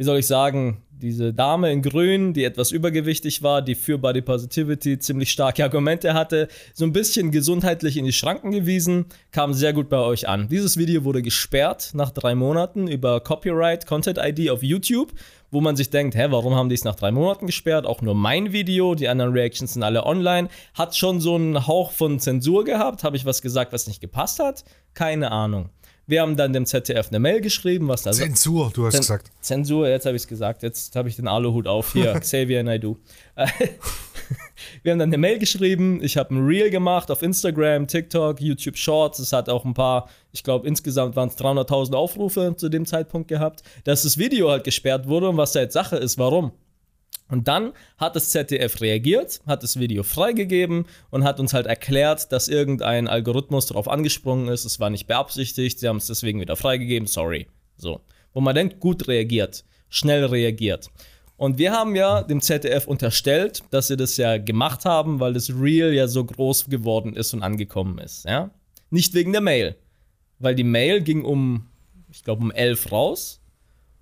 [0.00, 4.22] wie soll ich sagen, diese Dame in Grün, die etwas übergewichtig war, die für Body
[4.22, 9.74] Positivity ziemlich starke Argumente hatte, so ein bisschen gesundheitlich in die Schranken gewiesen, kam sehr
[9.74, 10.48] gut bei euch an.
[10.48, 15.12] Dieses Video wurde gesperrt nach drei Monaten über Copyright Content ID auf YouTube,
[15.50, 17.84] wo man sich denkt, hä, warum haben die es nach drei Monaten gesperrt?
[17.84, 20.48] Auch nur mein Video, die anderen Reactions sind alle online.
[20.72, 23.04] Hat schon so einen Hauch von Zensur gehabt.
[23.04, 24.64] Habe ich was gesagt, was nicht gepasst hat?
[24.94, 25.68] Keine Ahnung.
[26.10, 29.30] Wir haben dann dem ZDF eine Mail geschrieben, was da Zensur, du hast Zen- gesagt.
[29.40, 30.62] Zensur, jetzt habe ich es gesagt.
[30.64, 31.92] Jetzt habe ich den Aluhut auf.
[31.92, 32.96] Hier, Xavier Naidoo.
[33.36, 33.46] Äh,
[34.82, 36.00] Wir haben dann eine Mail geschrieben.
[36.02, 39.18] Ich habe ein Reel gemacht auf Instagram, TikTok, YouTube Shorts.
[39.18, 43.28] Es hat auch ein paar, ich glaube, insgesamt waren es 300.000 Aufrufe zu dem Zeitpunkt
[43.28, 46.52] gehabt, dass das Video halt gesperrt wurde und was da jetzt Sache ist, warum.
[47.30, 52.32] Und dann hat das ZDF reagiert, hat das Video freigegeben und hat uns halt erklärt,
[52.32, 54.64] dass irgendein Algorithmus darauf angesprungen ist.
[54.64, 57.46] Es war nicht beabsichtigt, sie haben es deswegen wieder freigegeben, sorry.
[57.76, 58.00] So.
[58.32, 60.90] Wo man denkt, gut reagiert, schnell reagiert.
[61.36, 65.50] Und wir haben ja dem ZDF unterstellt, dass sie das ja gemacht haben, weil das
[65.50, 68.26] Reel ja so groß geworden ist und angekommen ist.
[68.26, 68.50] Ja?
[68.90, 69.76] Nicht wegen der Mail.
[70.38, 71.66] Weil die Mail ging um,
[72.10, 73.40] ich glaube, um 11 raus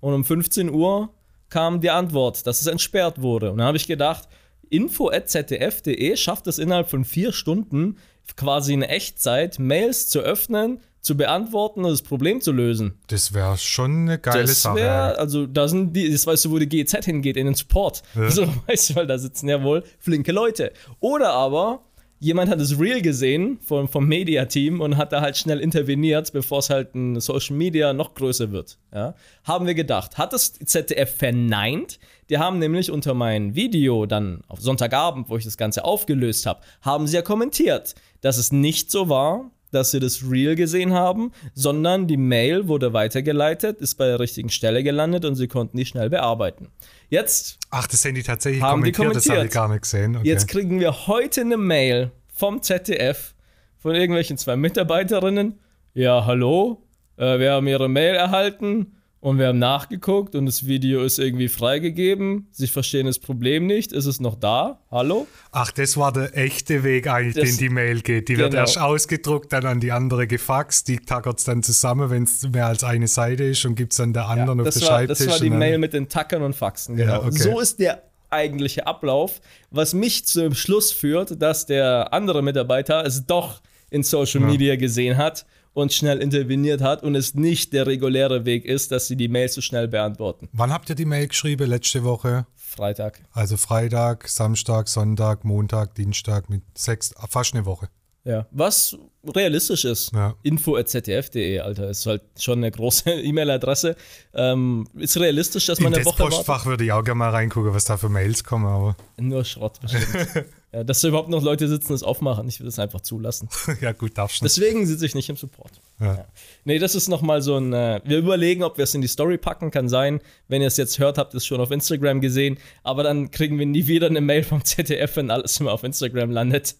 [0.01, 1.13] und um 15 Uhr
[1.49, 3.51] kam die Antwort, dass es entsperrt wurde.
[3.51, 4.27] Und dann habe ich gedacht,
[4.69, 7.97] info.zdf.de schafft es innerhalb von vier Stunden
[8.35, 12.99] quasi in Echtzeit, Mails zu öffnen, zu beantworten und das Problem zu lösen.
[13.07, 14.75] Das wäre schon eine geile Das Sache.
[14.75, 18.03] wäre, also da sind die, das weißt du, wo die GEZ hingeht, in den Support.
[18.15, 18.29] Ja.
[18.29, 20.73] So, weißt du, weil da sitzen ja wohl flinke Leute.
[20.99, 21.83] Oder aber
[22.19, 26.59] jemand hat das Reel gesehen vom, vom Media-Team und hat da halt schnell interveniert, bevor
[26.59, 28.77] es halt ein Social Media noch größer wird.
[28.93, 29.15] Ja?
[29.43, 30.17] Haben wir gedacht.
[30.17, 31.99] Hat das ZDF verneint?
[32.29, 36.61] Die haben nämlich unter mein Video dann auf Sonntagabend, wo ich das Ganze aufgelöst habe,
[36.81, 41.31] haben sie ja kommentiert, dass es nicht so war, dass sie das Reel gesehen haben,
[41.53, 45.85] sondern die Mail wurde weitergeleitet, ist bei der richtigen Stelle gelandet und sie konnten die
[45.85, 46.69] schnell bearbeiten.
[47.09, 49.53] Jetzt Ach, das haben die tatsächlich Haben die kommentiert, das habe ich kommentiert.
[49.53, 50.15] gar nicht gesehen.
[50.17, 50.27] Okay.
[50.27, 53.35] Jetzt kriegen wir heute eine Mail vom ZDF
[53.77, 55.59] von irgendwelchen zwei Mitarbeiterinnen.
[55.93, 61.03] Ja, hallo, äh, wir haben ihre Mail erhalten und wir haben nachgeguckt und das Video
[61.03, 62.47] ist irgendwie freigegeben.
[62.51, 63.91] Sie verstehen das Problem nicht.
[63.91, 64.79] Ist es noch da?
[64.89, 65.27] Hallo?
[65.51, 68.29] Ach, das war der echte Weg eigentlich, Das- den die Mail geht.
[68.29, 68.61] Die wird Genau.
[68.61, 72.67] erst ausgedruckt, dann an die andere gefaxt, die tackert es dann zusammen, wenn es mehr
[72.67, 75.17] als eine Seite ist und gibt es dann der anderen auf das, den war, Schreibtisch.
[75.17, 76.95] das war die und dann- Mail mit den Tackern und Faxen.
[76.95, 77.11] Genau.
[77.11, 77.31] Ja, okay.
[77.37, 83.25] So ist der eigentliche Ablauf, was mich zum Schluss führt, dass der andere Mitarbeiter es
[83.25, 84.47] doch in Social Ja.
[84.47, 89.07] Media gesehen hat und schnell interveniert hat und es nicht der reguläre Weg ist, dass
[89.07, 90.49] sie die Mails so schnell beantworten.
[90.51, 91.69] Wann habt ihr die Mail geschrieben?
[91.69, 92.45] Letzte Woche?
[92.55, 93.21] Freitag.
[93.31, 97.89] Also Freitag, Samstag, Sonntag, Montag, Dienstag mit sechs, fast eine Woche.
[98.29, 98.45] Ja.
[98.51, 100.13] Was realistisch ist.
[100.13, 100.35] Ja.
[100.43, 103.95] Info.zdf.de, Alter, ist halt schon eine große E-Mail-Adresse.
[104.35, 106.29] Ähm, ist realistisch, dass man In eine das Woche?
[106.29, 109.81] Postfach würde ich auch gerne mal reingucken, was da für Mails kommen, aber Nur Schrott
[109.81, 110.45] bestimmt.
[110.71, 112.47] ja, dass da überhaupt noch Leute sitzen, das aufmachen.
[112.47, 113.49] Ich will das einfach zulassen.
[113.81, 114.55] ja gut, darfst du nicht.
[114.55, 115.81] Deswegen sitze ich nicht im Support.
[115.99, 116.27] Ja.
[116.63, 117.73] Nee, das ist nochmal so ein.
[117.73, 119.71] Äh, wir überlegen, ob wir es in die Story packen.
[119.71, 120.21] Kann sein.
[120.47, 122.59] Wenn ihr es jetzt hört, habt ihr es schon auf Instagram gesehen.
[122.83, 126.29] Aber dann kriegen wir nie wieder eine Mail vom ZDF, wenn alles immer auf Instagram
[126.29, 126.75] landet.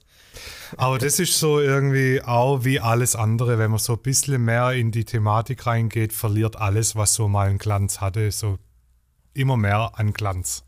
[0.78, 4.72] Aber das ist so irgendwie auch wie alles andere, wenn man so ein bisschen mehr
[4.74, 8.58] in die Thematik reingeht, verliert alles, was so mal einen Glanz hatte, so
[9.34, 10.64] immer mehr an Glanz.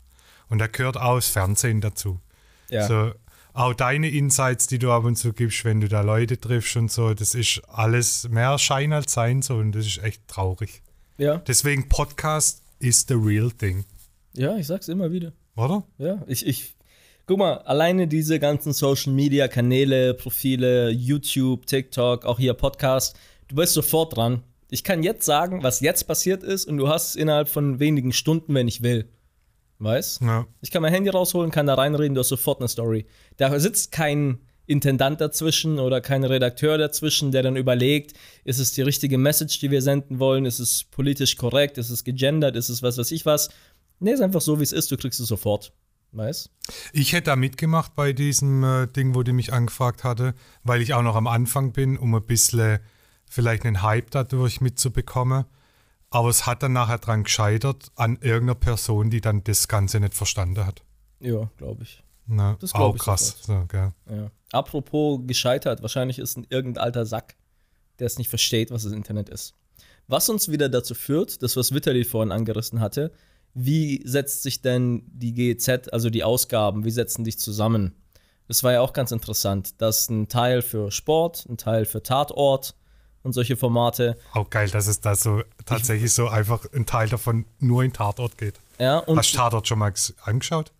[0.48, 2.20] Und da gehört auch das Fernsehen dazu.
[2.70, 2.86] Ja.
[2.86, 3.12] So,
[3.54, 6.90] auch deine Insights, die du ab und zu gibst, wenn du da Leute triffst und
[6.90, 10.82] so, das ist alles mehr Schein als Sein so und das ist echt traurig.
[11.18, 11.36] Ja.
[11.38, 13.84] Deswegen Podcast is the real thing,
[14.32, 15.32] Ja, ich sag's immer wieder.
[15.54, 15.84] oder?
[15.98, 16.74] Ja, ich, ich.
[17.26, 23.54] Guck mal, alleine diese ganzen Social Media Kanäle, Profile, YouTube, TikTok, auch hier Podcast, du
[23.54, 24.42] bist sofort dran.
[24.70, 28.12] Ich kann jetzt sagen, was jetzt passiert ist und du hast es innerhalb von wenigen
[28.12, 29.08] Stunden, wenn ich will.
[29.78, 30.20] Weißt?
[30.22, 30.46] Ja.
[30.62, 33.06] Ich kann mein Handy rausholen, kann da reinreden, du hast sofort eine Story.
[33.36, 38.82] Da sitzt kein Intendant dazwischen oder kein Redakteur dazwischen, der dann überlegt, ist es die
[38.82, 42.82] richtige Message, die wir senden wollen, ist es politisch korrekt, ist es gegendert, ist es
[42.82, 43.50] was weiß ich was.
[44.00, 45.72] Nee, ist einfach so, wie es ist, du kriegst es sofort.
[46.12, 46.50] Weißt?
[46.92, 50.94] Ich hätte da mitgemacht bei diesem äh, Ding, wo die mich angefragt hatte, weil ich
[50.94, 52.78] auch noch am Anfang bin, um ein bisschen
[53.28, 55.46] vielleicht einen Hype dadurch mitzubekommen.
[56.10, 60.14] Aber es hat dann nachher dran gescheitert an irgendeiner Person, die dann das Ganze nicht
[60.14, 60.82] verstanden hat.
[61.20, 62.04] Ja, glaube ich.
[62.26, 63.38] Na, Das glaub auch ich krass.
[63.40, 63.66] So.
[63.72, 63.94] Ja.
[64.52, 67.36] Apropos gescheitert, wahrscheinlich ist ein irgendein alter Sack,
[67.98, 69.54] der es nicht versteht, was das Internet ist.
[70.08, 73.12] Was uns wieder dazu führt, das, was Vitali vorhin angerissen hatte,
[73.54, 77.94] wie setzt sich denn die GEZ, also die Ausgaben, wie setzen die sich zusammen?
[78.48, 82.74] Das war ja auch ganz interessant, dass ein Teil für Sport, ein Teil für Tatort
[83.22, 84.16] und solche Formate.
[84.32, 88.36] Auch geil, dass es da so tatsächlich so einfach ein Teil davon nur in Tatort
[88.38, 88.54] geht.
[88.78, 89.16] Ja, und.
[89.16, 90.72] Hast du Tatort schon mal ges- angeschaut?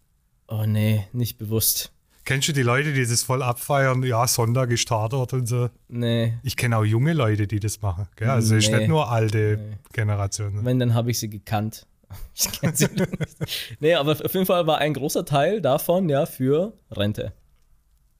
[0.48, 1.92] oh nee, nicht bewusst.
[2.24, 4.02] Kennst du die Leute, die das voll abfeiern?
[4.02, 5.70] Ja, Sonntag ist Tatort und so.
[5.88, 6.34] Nee.
[6.42, 8.06] Ich kenne auch junge Leute, die das machen.
[8.16, 8.28] Gell?
[8.28, 8.78] Also es ist Nee.
[8.80, 10.64] nicht nur alte Generationen.
[10.64, 11.86] Wenn, dann habe ich sie gekannt.
[12.34, 13.80] Ich kenne sie nicht.
[13.80, 17.32] Nee, aber auf jeden Fall war ein großer Teil davon ja für Rente.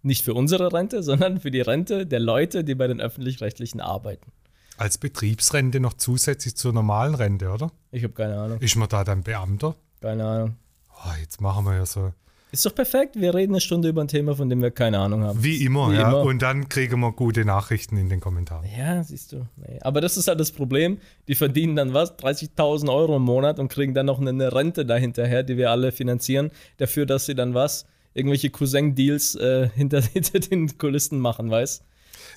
[0.03, 4.33] Nicht für unsere Rente, sondern für die Rente der Leute, die bei den Öffentlich-Rechtlichen arbeiten.
[4.77, 7.71] Als Betriebsrente noch zusätzlich zur normalen Rente, oder?
[7.91, 8.59] Ich habe keine Ahnung.
[8.61, 9.77] Ist man da dann Beamter?
[10.01, 10.57] Keine Ahnung.
[10.91, 12.13] Oh, jetzt machen wir ja so.
[12.53, 13.19] Ist doch perfekt.
[13.19, 15.43] Wir reden eine Stunde über ein Thema, von dem wir keine Ahnung haben.
[15.43, 16.09] Wie immer, Wie ja.
[16.09, 16.21] immer.
[16.21, 18.67] Und dann kriegen wir gute Nachrichten in den Kommentaren.
[18.77, 19.47] Ja, siehst du.
[19.57, 19.79] Nee.
[19.81, 20.99] Aber das ist halt das Problem.
[21.29, 22.19] Die verdienen dann was?
[22.19, 26.51] 30.000 Euro im Monat und kriegen dann noch eine Rente dahinterher, die wir alle finanzieren,
[26.77, 27.87] dafür, dass sie dann was?
[28.13, 31.83] Irgendwelche Cousin-Deals äh, hinter, hinter den Kulissen machen, weißt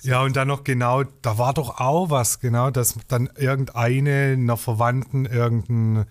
[0.00, 4.56] Ja, und dann noch genau, da war doch auch was, genau, dass dann irgendeine einer
[4.56, 6.06] Verwandten irgendein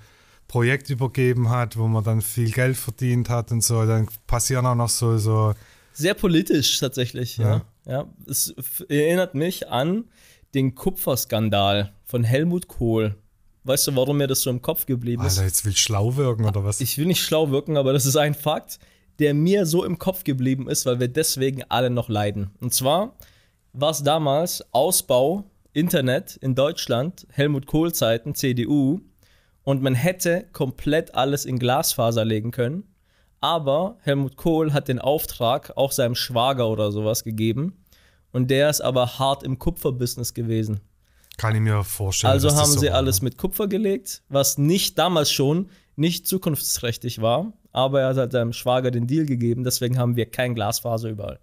[0.47, 3.85] Projekt übergeben hat, wo man dann viel Geld verdient hat und so.
[3.85, 5.53] Dann passieren auch noch so, so
[5.93, 7.61] Sehr politisch tatsächlich, ja.
[7.85, 8.05] ja.
[8.27, 10.05] es f- erinnert mich an
[10.53, 13.15] den Kupferskandal von Helmut Kohl.
[13.63, 15.37] Weißt du, warum mir das so im Kopf geblieben ist?
[15.39, 16.81] Alter, jetzt will ich schlau wirken oder was?
[16.81, 18.79] Ich will nicht schlau wirken, aber das ist ein Fakt,
[19.19, 22.51] der mir so im Kopf geblieben ist, weil wir deswegen alle noch leiden.
[22.61, 23.15] Und zwar
[23.73, 29.01] war es damals Ausbau Internet in Deutschland, Helmut Kohl Zeiten, CDU,
[29.65, 32.83] und man hätte komplett alles in Glasfaser legen können.
[33.41, 37.83] Aber Helmut Kohl hat den Auftrag auch seinem Schwager oder sowas gegeben.
[38.31, 40.79] Und der ist aber hart im Kupferbusiness gewesen.
[41.37, 42.31] Kann ich mir vorstellen.
[42.31, 43.25] Also haben so sie war, alles ne?
[43.25, 47.53] mit Kupfer gelegt, was nicht damals schon nicht zukunftsträchtig war.
[47.71, 51.39] Aber er hat seinem Schwager den Deal gegeben, deswegen haben wir kein Glasfaser überall.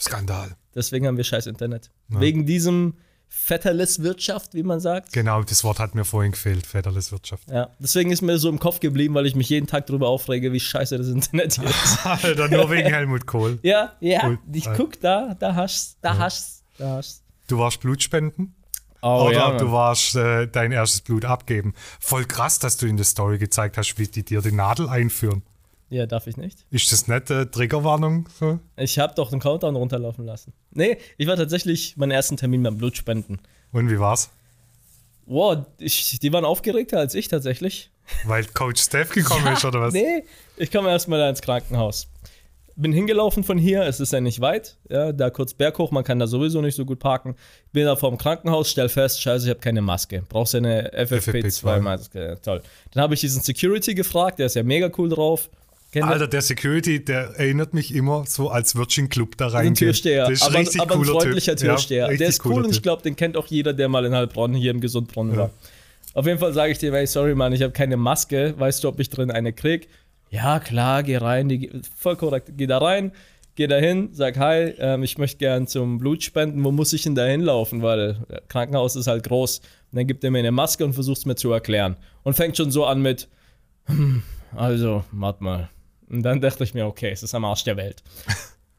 [0.00, 0.56] Skandal.
[0.74, 1.90] Deswegen haben wir scheiß Internet.
[2.08, 2.94] Wegen diesem
[3.34, 5.12] Vetterless-Wirtschaft, wie man sagt.
[5.12, 7.50] Genau, das Wort hat mir vorhin gefehlt, Väterleswirtschaft.
[7.50, 10.52] Ja, deswegen ist mir so im Kopf geblieben, weil ich mich jeden Tag darüber aufrege,
[10.52, 12.06] wie scheiße das Internet hier ist.
[12.24, 13.58] Alter, nur wegen Helmut Kohl.
[13.62, 14.38] ja, ja, Cool.
[14.52, 14.74] ich Ja.
[14.74, 18.54] guck da, da hast da hast da hast Du warst Blutspenden?
[19.02, 21.74] Oh, Oder ja, du warst äh, dein erstes Blut abgeben.
[21.98, 25.42] Voll krass, dass du in der Story gezeigt hast, wie die dir die Nadel einführen.
[25.92, 26.64] Ja, darf ich nicht.
[26.70, 28.26] Ist das äh, Triggerwarnung?
[28.40, 28.58] So?
[28.76, 30.54] Ich habe doch den Countdown runterlaufen lassen.
[30.70, 33.42] Nee, ich war tatsächlich meinen ersten Termin beim Blutspenden.
[33.72, 34.30] Und wie war's?
[35.26, 37.90] Wow, ich, die waren aufgeregter als ich tatsächlich.
[38.24, 39.92] Weil Coach Steph gekommen ist oder was?
[39.92, 40.24] Nee,
[40.56, 42.08] ich komme erstmal da ins Krankenhaus.
[42.74, 46.18] Bin hingelaufen von hier, es ist ja nicht weit, ja, da kurz berghoch, man kann
[46.18, 47.36] da sowieso nicht so gut parken.
[47.70, 50.22] Bin da vorm Krankenhaus, stell fest, scheiße, ich habe keine Maske.
[50.26, 51.80] Brauchst du eine FFP2 FFP2.
[51.80, 52.24] Maske?
[52.24, 52.62] Ja, toll.
[52.92, 55.50] Dann habe ich diesen Security gefragt, der ist ja mega cool drauf.
[55.94, 56.06] Ihr?
[56.06, 59.48] Alter, der Security, der erinnert mich immer so, als würde ich in den Club da
[59.48, 59.68] rein.
[59.68, 61.66] ein Türsteher, Das ist aber, richtig aber ein freundlicher typ.
[61.66, 62.04] Ja, Türsteher.
[62.04, 64.54] richtig der ist cool und ich glaube, den kennt auch jeder, der mal in Heilbronn
[64.54, 65.50] hier im Gesundbrunnen war.
[66.14, 68.54] Auf jeden Fall sage ich dir, hey, sorry, Mann, ich habe keine Maske.
[68.58, 69.88] Weißt du, ob ich drin eine krieg?
[70.30, 71.48] Ja, klar, geh rein.
[71.48, 72.52] Die, voll korrekt.
[72.56, 73.12] Geh da rein,
[73.54, 76.62] geh da hin, sag hi, ähm, ich möchte gern zum Blutspenden.
[76.64, 77.82] Wo muss ich denn da hinlaufen?
[77.82, 79.58] Weil das Krankenhaus ist halt groß.
[79.58, 81.96] Und dann gibt er mir eine Maske und versucht es mir zu erklären.
[82.22, 83.28] Und fängt schon so an mit,
[83.86, 84.22] hm,
[84.54, 85.70] also, warte mal.
[86.12, 88.02] Und dann dachte ich mir, okay, es ist am Arsch der Welt.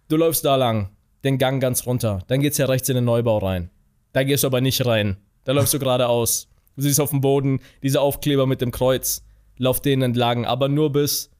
[0.10, 0.90] Du läufst da lang,
[1.24, 2.20] den Gang ganz runter.
[2.28, 3.72] Dann geht's ja rechts in den Neubau rein.
[4.12, 5.18] Da gehst du aber nicht rein.
[5.46, 6.50] Da läufst du geradeaus.
[6.76, 9.24] Du siehst auf dem Boden diese Aufkleber mit dem Kreuz.
[9.58, 11.32] Lauf denen entlang, aber nur bis.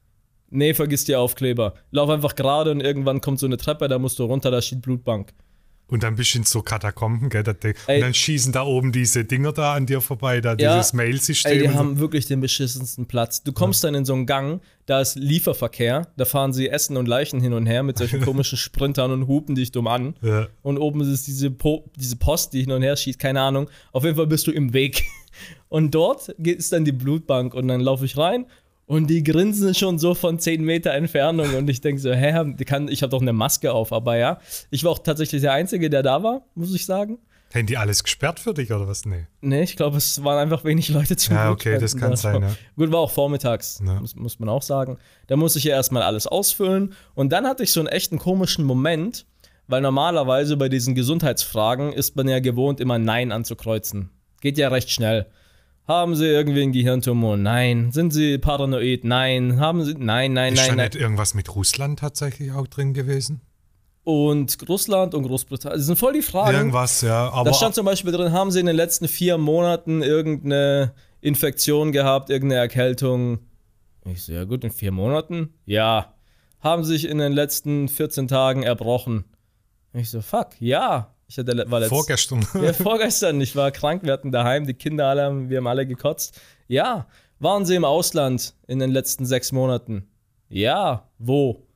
[0.48, 1.74] Nee, vergiss die Aufkleber.
[1.90, 4.82] Lauf einfach gerade und irgendwann kommt so eine Treppe, da musst du runter, da steht
[4.82, 5.34] Blutbank.
[5.86, 7.44] Und dann bist du in so Katakomben, gell?
[7.46, 10.76] Und dann schießen da oben diese Dinger da an dir vorbei, da Ja.
[10.76, 11.52] dieses Mail-System.
[11.52, 11.74] Ey, die so.
[11.74, 13.42] haben wirklich den beschissensten Platz.
[13.42, 17.06] Du kommst dann in so einen Gang, da ist Lieferverkehr, da fahren sie Essen und
[17.06, 20.14] Leichen hin und her mit solchen komischen Sprintern und hupen dich dumm an.
[20.22, 20.48] Ja.
[20.62, 23.68] Und oben ist diese, po diese Post, die hin und her schießt, keine Ahnung.
[23.92, 25.04] Auf jeden Fall bist du im Weg.
[25.68, 28.46] Und dort ist dann die Blutbank und dann laufe ich rein
[28.86, 32.88] und die grinsen schon so von 10 Meter Entfernung und ich denke so, hä, kann,
[32.88, 34.38] ich habe doch eine Maske auf, aber ja.
[34.70, 37.18] Ich war auch tatsächlich der Einzige, der da war, muss ich sagen.
[37.52, 39.04] Hätten die alles gesperrt für dich oder was?
[39.04, 39.26] Nee.
[39.40, 42.16] Nee, ich glaube, es waren einfach wenig Leute zum Ja, okay, das kann da.
[42.16, 42.50] sein, ja.
[42.76, 44.00] Gut, war auch vormittags, Ja.
[44.00, 44.98] muss, muss man auch sagen.
[45.28, 46.94] Da muss ich ja erstmal alles ausfüllen.
[47.14, 49.24] Und dann hatte ich so einen echten komischen Moment,
[49.68, 54.10] weil normalerweise bei diesen Gesundheitsfragen ist man ja gewohnt, immer Nein anzukreuzen.
[54.40, 55.26] Geht ja recht schnell.
[55.86, 57.36] Haben Sie irgendwie einen Gehirntumor?
[57.36, 57.92] Nein.
[57.92, 59.04] Sind Sie paranoid?
[59.04, 59.60] Nein.
[59.60, 59.94] Haben Sie.
[59.94, 60.86] Nein, nein, Ist da nein, nein.
[60.86, 63.42] nicht irgendwas mit Russland tatsächlich auch drin gewesen?
[64.02, 65.78] Und Russland und Großbritannien.
[65.78, 66.56] Das sind voll die Fragen.
[66.56, 67.30] Irgendwas, ja.
[67.30, 71.92] Aber Da stand zum Beispiel drin, haben Sie in den letzten vier Monaten irgendeine Infektion
[71.92, 73.40] gehabt, irgendeine Erkältung?
[74.06, 75.54] Ich so, ja gut, in vier Monaten?
[75.64, 76.14] Ja.
[76.60, 79.24] Haben Sie sich in den letzten 14 Tagen erbrochen?
[79.94, 81.13] Ich so, fuck, ja.
[81.34, 82.46] Ich hatte, war letzt, vorgestern.
[82.62, 85.84] ja, vorgestern, ich war krank, wir hatten daheim, die Kinder alle, haben- wir haben alle
[85.84, 86.40] gekotzt.
[86.68, 87.08] Ja.
[87.40, 90.06] Waren Sie im Ausland in den letzten sechs Monaten?
[90.48, 91.10] Ja.
[91.18, 91.66] Wo?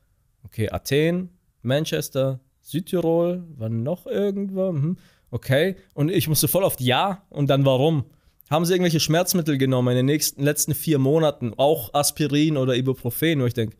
[0.44, 1.30] Okay, Athen,
[1.62, 4.70] Manchester, Südtirol, war noch irgendwo?
[4.70, 4.96] Mhm.
[5.32, 5.74] Okay.
[5.94, 8.04] Und ich musste voll auf Ja und dann warum?
[8.50, 11.52] Haben Sie irgendwelche Schmerzmittel genommen in den nächsten, letzten vier Monaten?
[11.56, 13.42] Auch Aspirin oder Ibuprofen?
[13.42, 13.76] Wo ich denke,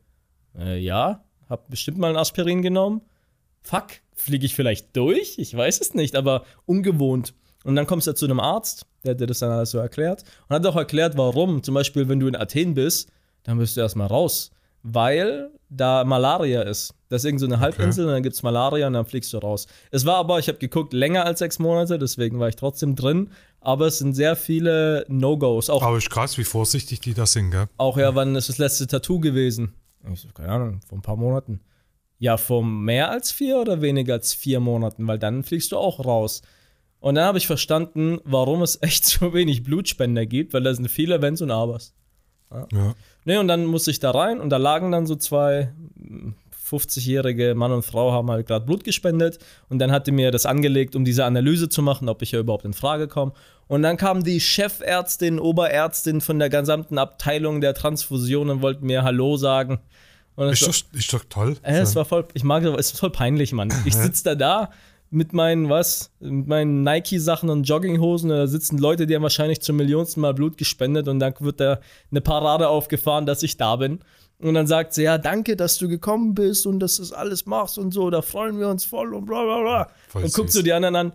[0.58, 3.00] äh, ja, hab bestimmt mal ein Aspirin genommen.
[3.68, 5.34] Fuck, fliege ich vielleicht durch?
[5.36, 7.34] Ich weiß es nicht, aber ungewohnt.
[7.64, 10.56] Und dann kommst du zu einem Arzt, der dir das dann alles so erklärt und
[10.56, 11.62] hat auch erklärt, warum.
[11.62, 13.10] Zum Beispiel, wenn du in Athen bist,
[13.42, 14.52] dann bist du erstmal raus,
[14.82, 16.94] weil da Malaria ist.
[17.10, 19.36] Das ist irgend so eine Halbinsel und dann gibt es Malaria und dann fliegst du
[19.38, 19.66] raus.
[19.90, 23.28] Es war aber, ich habe geguckt, länger als sechs Monate, deswegen war ich trotzdem drin.
[23.60, 25.68] Aber es sind sehr viele No-Gos.
[25.68, 27.66] Auch, Aber ist krass, wie vorsichtig die da sind, gell?
[27.76, 29.74] auch ja, wann ist das letzte Tattoo gewesen?
[30.10, 31.60] Ich so, keine Ahnung, vor ein paar Monaten.
[32.18, 36.04] Ja, vor mehr als vier oder weniger als vier Monaten, weil dann fliegst du auch
[36.04, 36.42] raus.
[37.00, 40.88] Und dann habe ich verstanden, warum es echt so wenig Blutspender gibt, weil da sind
[40.88, 41.94] viele Wenns und Abers.
[42.72, 42.94] Ja.
[43.24, 46.30] Ne, und dann musste ich da rein und da lagen dann so zwei mm,
[46.68, 50.46] 50-jährige Mann und Frau haben halt gerade Blut gespendet und dann hat die mir das
[50.46, 53.32] angelegt, um diese Analyse zu machen, ob ich ja überhaupt in Frage komme.
[53.66, 59.02] Und dann kam die Chefärztin, Oberärztin von der gesamten Abteilung der Transfusion und wollten mir
[59.02, 59.80] Hallo sagen.
[60.38, 61.56] Ist war, doch, ist doch toll.
[61.62, 63.72] äh, es war voll, ich mag es, es ist voll peinlich, Mann.
[63.84, 64.70] Ich sitze da da
[65.10, 69.76] mit meinen, was, mit meinen Nike-Sachen und Jogginghosen da sitzen Leute, die haben wahrscheinlich zum
[69.76, 74.00] millionsten Mal Blut gespendet und dann wird da eine Parade aufgefahren, dass ich da bin.
[74.40, 77.46] Und dann sagt sie, ja, danke, dass du gekommen bist und dass du das alles
[77.46, 79.88] machst und so, da freuen wir uns voll und bla bla bla.
[80.08, 80.52] Voll und süß.
[80.52, 81.12] so die anderen an,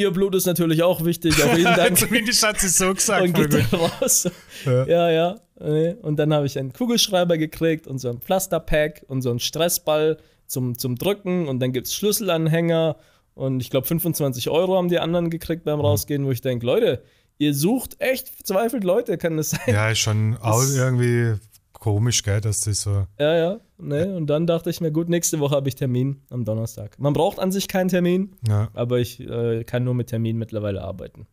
[0.00, 1.96] ihr Blut ist natürlich auch wichtig, auch vielen Dank.
[1.98, 3.22] Zumindest hat sie so gesagt.
[3.22, 4.28] und geht dann raus.
[4.64, 4.86] Ja.
[4.86, 5.36] Ja, ja.
[6.02, 10.16] Und dann habe ich einen Kugelschreiber gekriegt und so ein Pflasterpack und so einen Stressball
[10.46, 12.96] zum, zum Drücken und dann gibt es Schlüsselanhänger
[13.34, 17.02] und ich glaube 25 Euro haben die anderen gekriegt beim Rausgehen, wo ich denke, Leute,
[17.38, 19.60] ihr sucht echt verzweifelt Leute, kann das sein?
[19.66, 21.34] Ja, ist schon auch irgendwie
[21.80, 23.06] komisch, gell, dass das so.
[23.18, 23.60] Ja, ja.
[23.78, 24.04] Nee.
[24.04, 26.96] Und dann dachte ich mir, gut, nächste Woche habe ich Termin am Donnerstag.
[27.00, 28.68] Man braucht an sich keinen Termin, Ja.
[28.74, 31.26] aber ich äh, kann nur mit Termin mittlerweile arbeiten.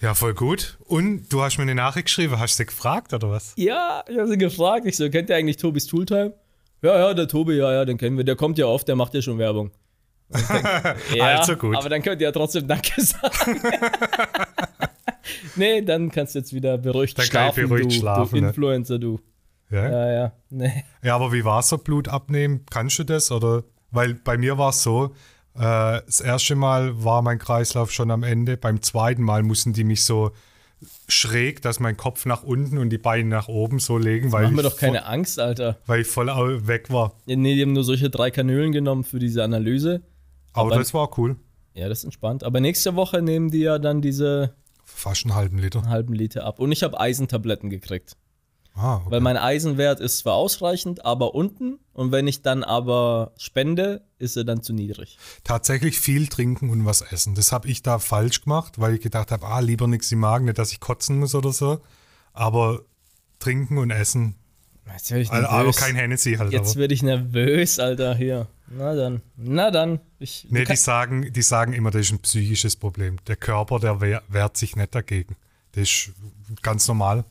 [0.00, 0.78] ja, voll gut.
[0.84, 3.54] Und du hast mir eine Nachricht geschrieben, hast du sie gefragt oder was?
[3.56, 4.86] Ja, ich habe sie gefragt.
[4.86, 6.34] Ich so, kennt ihr eigentlich Tobis Tooltime?
[6.82, 8.24] Ja, ja, der Tobi, ja, ja, den kennen wir.
[8.24, 9.72] Der kommt ja oft, der macht ja schon Werbung.
[10.28, 10.64] Und ich denk,
[11.16, 11.74] ja, Also gut.
[11.74, 13.60] Aber dann könnt ihr ja trotzdem Danke sagen.
[15.56, 18.40] nee, dann kannst du jetzt wieder beruhigt Dann kann ich schlafen, beruhigt du, schlafen, du
[18.42, 18.48] ne?
[18.48, 19.18] Influencer, du.
[19.70, 19.88] Ja.
[19.90, 20.84] Ja, ja, nee.
[21.02, 22.64] Ja, aber wie war es so Blut abnehmen?
[22.70, 23.30] Kannst du das?
[23.30, 25.14] Oder weil bei mir war es so,
[25.54, 25.60] äh,
[26.06, 28.56] das erste Mal war mein Kreislauf schon am Ende.
[28.56, 30.30] Beim zweiten Mal mussten die mich so
[31.08, 34.50] schräg, dass mein Kopf nach unten und die Beine nach oben so legen, weil Mach
[34.52, 35.74] mir ich, doch keine Angst, Alter.
[35.74, 37.14] voll, weil ich voll weg war.
[37.26, 40.02] Ja, Nee, die haben nur solche drei Kanülen genommen für diese Analyse.
[40.52, 41.36] Aber, Aber- das war cool.
[41.74, 42.42] Ja, das ist entspannt.
[42.44, 44.54] Aber nächste Woche nehmen die ja dann diese
[44.84, 45.82] Fast einen halben Liter.
[45.88, 46.58] halben Liter ab.
[46.58, 48.16] Und ich habe Eisentabletten gekriegt.
[48.78, 49.10] Ah, okay.
[49.10, 51.78] Weil mein Eisenwert ist zwar ausreichend, aber unten.
[51.92, 55.18] Und wenn ich dann aber spende, ist er dann zu niedrig.
[55.42, 57.34] Tatsächlich viel trinken und was essen.
[57.34, 60.44] Das habe ich da falsch gemacht, weil ich gedacht habe, ah, lieber nichts im Magen,
[60.44, 61.80] nicht, dass ich kotzen muss oder so.
[62.32, 62.82] Aber
[63.40, 64.36] trinken und essen,
[64.92, 65.76] Jetzt werde ich also, aber nervös.
[65.76, 66.52] kein Hennessy halt.
[66.52, 66.80] Jetzt aber.
[66.80, 68.46] werde ich nervös, Alter, hier.
[68.70, 69.22] Na dann.
[69.36, 70.00] Na dann.
[70.18, 73.16] Ich, Nee, die sagen, die sagen immer, das ist ein psychisches Problem.
[73.26, 75.36] Der Körper, der wehr, wehrt sich nicht dagegen.
[75.72, 76.12] Das ist
[76.62, 77.24] ganz normal.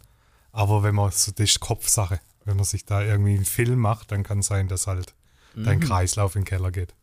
[0.58, 2.20] Aber wenn man so, das ist Kopfsache.
[2.44, 5.14] Wenn man sich da irgendwie einen Film macht, dann kann sein, dass halt
[5.54, 5.64] Mhm.
[5.66, 6.96] dein Kreislauf in den Keller geht.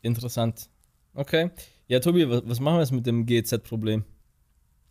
[0.00, 0.68] Interessant.
[1.14, 1.50] Okay.
[1.88, 4.04] Ja, Tobi, was, was machen wir jetzt mit dem GZ-Problem?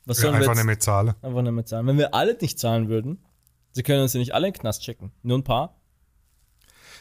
[0.06, 1.14] Was Ja, sollen wir einfach jetzt nicht mehr zahlen.
[1.22, 1.88] einfach nicht mehr zahlen?
[1.88, 3.24] Wenn wir alle nicht zahlen würden,
[3.72, 5.12] sie können uns ja nicht alle in den Knast schicken.
[5.24, 5.80] Nur ein paar.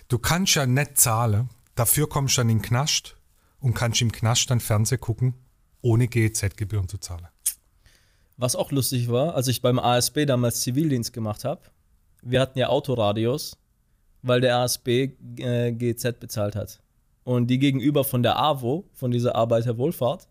[0.09, 1.48] Du kannst ja nicht zahlen.
[1.74, 3.16] Dafür kommst du dann in den Knast
[3.59, 5.35] und kannst im Knast dann Fernsehen gucken,
[5.81, 7.26] ohne GEZ-Gebühren zu zahlen.
[8.38, 11.61] Was auch lustig war, als ich beim ASB damals Zivildienst gemacht habe,
[12.22, 13.59] wir hatten ja Autoradios,
[14.22, 16.81] weil der ASB äh, GZ bezahlt hat.
[17.24, 20.29] Und die gegenüber von der AWO, von dieser Arbeiterwohlfahrt,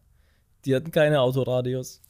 [0.66, 2.02] Die hatten keine Autoradios.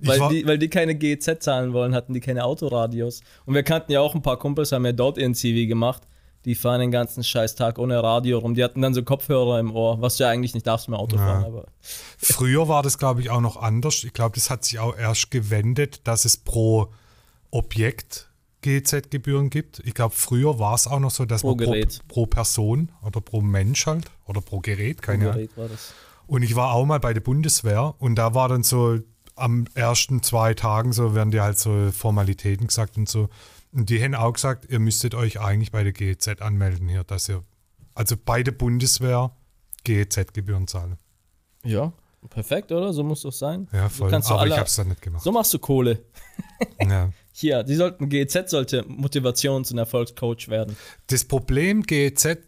[0.00, 3.20] Weil die, weil die keine GEZ zahlen wollen, hatten die keine Autoradios.
[3.44, 6.02] Und wir kannten ja auch ein paar Kumpels, haben ja dort ihren CV gemacht.
[6.44, 8.54] Die fahren den ganzen Scheißtag ohne Radio rum.
[8.54, 11.18] Die hatten dann so Kopfhörer im Ohr, was du ja eigentlich nicht darfst dem Auto
[11.18, 11.44] fahren.
[11.44, 11.66] Aber
[12.16, 14.04] Früher war das, glaube ich, auch noch anders.
[14.04, 16.88] Ich glaube, das hat sich auch erst gewendet, dass es pro
[17.50, 18.30] Objekt
[18.62, 19.80] GZ-Gebühren gibt.
[19.84, 22.00] Ich glaube, früher war es auch noch so, dass Pro man pro, Gerät.
[22.08, 25.48] pro Person oder pro Mensch halt oder pro Gerät, keine Ahnung.
[25.54, 25.70] Gerät.
[26.26, 28.98] Und ich war auch mal bei der Bundeswehr und da war dann so
[29.34, 33.28] am ersten zwei Tagen so, werden dir halt so Formalitäten gesagt und so.
[33.72, 37.28] Und die haben auch gesagt, ihr müsstet euch eigentlich bei der GEZ anmelden hier, dass
[37.28, 37.44] ihr,
[37.94, 39.30] also bei der Bundeswehr
[39.84, 40.96] GEZ-Gebühren zahlen.
[41.64, 41.92] Ja,
[42.30, 42.92] perfekt, oder?
[42.92, 43.68] So muss doch sein.
[43.72, 44.10] Ja, So voll.
[44.10, 45.22] du Aber ich alle- habe es dann nicht gemacht.
[45.22, 46.04] So machst du Kohle.
[46.82, 47.10] Ja.
[47.32, 50.76] Hier, die sollten, GEZ sollte Motivations- und Erfolgscoach werden.
[51.06, 52.38] Das Problem GEZ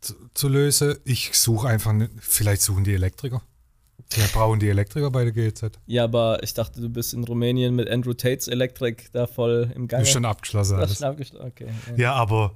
[0.00, 3.42] zu, zu lösen, ich suche einfach nicht, vielleicht suchen die Elektriker.
[4.16, 5.72] Ja, brauchen die Elektriker bei der GEZ.
[5.86, 9.88] Ja, aber ich dachte, du bist in Rumänien mit Andrew Tates Elektrik da voll im
[9.88, 10.02] Gange.
[10.04, 10.92] Ist schon abgeschlossen Das alles.
[10.92, 11.46] ist schon abgeschlossen.
[11.46, 11.66] Okay.
[11.90, 11.96] Ja.
[11.96, 12.52] Ja, aber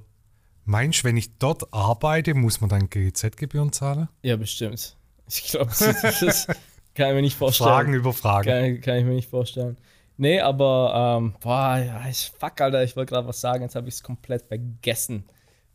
[0.65, 4.09] meinst du, wenn ich dort arbeite, muss man dann GEZ-Gebühren zahlen?
[4.23, 4.95] ja, bestimmt.
[5.27, 6.47] Ich glaube, das ist,
[6.93, 7.69] kann ich mir nicht vorstellen.
[7.69, 8.47] Fragen über Fragen.
[8.47, 9.75] Kann, kann ich mir nicht vorstellen.
[10.17, 13.87] Nee, aber, ähm, boah, ja, ich, fuck, Alter, ich wollte gerade was sagen, jetzt habe
[13.89, 15.25] ich es komplett vergessen.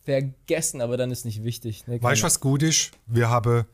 [0.02, 1.84] Vergessen, aber dann ist nicht wichtig.
[1.86, 2.92] Nee, Weißt du, was gut ist?
[3.06, 3.64] Wir haben,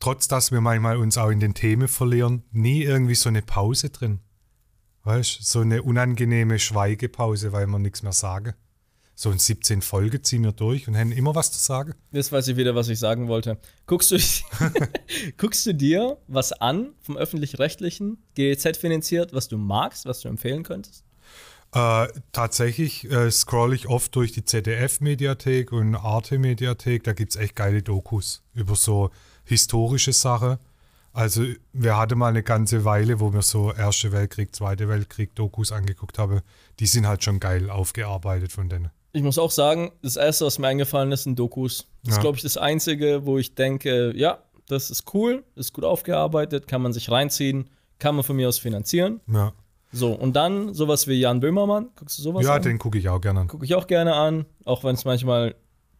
[0.00, 3.90] trotz dass wir manchmal uns auch in den Themen verlieren, nie irgendwie so eine Pause
[3.90, 4.20] drin.
[5.04, 8.54] Weißt du, so eine unangenehme Schweigepause, weil wir nichts mehr sagen.
[9.14, 11.94] So in 17 Folgen ziehen wir durch und haben immer was zu sagen.
[12.12, 13.58] Jetzt weiß ich wieder, was ich sagen wollte.
[13.86, 14.18] Guckst du,
[15.38, 20.64] guckst du dir was an vom öffentlich-rechtlichen, GEZ finanziert, was du magst, was du empfehlen
[20.64, 21.02] könntest?
[21.72, 27.04] Äh, tatsächlich äh, scroll ich oft durch die ZDF-Mediathek und Arte-Mediathek.
[27.04, 29.10] Da gibt es echt geile Dokus über so
[29.46, 30.58] historische Sachen.
[31.12, 35.72] Also, wir hatten mal eine ganze Weile, wo wir so Erste Weltkrieg, Zweite Weltkrieg Dokus
[35.72, 36.42] angeguckt haben.
[36.78, 38.90] Die sind halt schon geil aufgearbeitet von denen.
[39.12, 41.86] Ich muss auch sagen, das erste, was mir eingefallen ist, sind Dokus.
[42.02, 42.20] Das ist, Ja.
[42.20, 46.82] glaube ich, das einzige, wo ich denke, ja, das ist cool, ist gut aufgearbeitet, kann
[46.82, 49.20] man sich reinziehen, kann man von mir aus finanzieren.
[49.32, 49.52] Ja,
[49.92, 51.88] So, und dann sowas wie Jan Böhmermann.
[51.96, 52.62] Guckst du sowas ja an?
[52.62, 53.48] den gucke ich auch gerne an.
[53.48, 55.54] Gucke ich auch gerne an, auch wenn es manchmal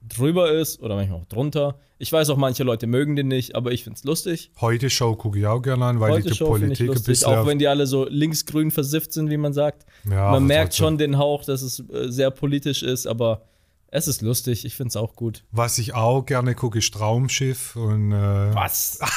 [0.08, 1.78] drüber ist oder manchmal auch drunter.
[1.98, 4.50] Ich weiß auch, manche Leute mögen den nicht, aber ich finde es lustig.
[4.60, 6.82] Heute Show gucke ich auch gerne an, weil Heute ich die Show finde ich Politik
[6.82, 7.34] ein lustig, bisschen.
[7.34, 9.86] auch wenn die alle so linksgrün versifft sind, wie man sagt.
[10.10, 13.42] ja, aber man merkt schon den Hauch, dass es äh, sehr politisch ist, aber
[13.88, 14.64] es ist lustig.
[14.64, 15.44] Ich finde es auch gut.
[15.52, 18.12] Was ich auch gerne gucke, ist Traumschiff und.
[18.12, 18.98] Äh, Was?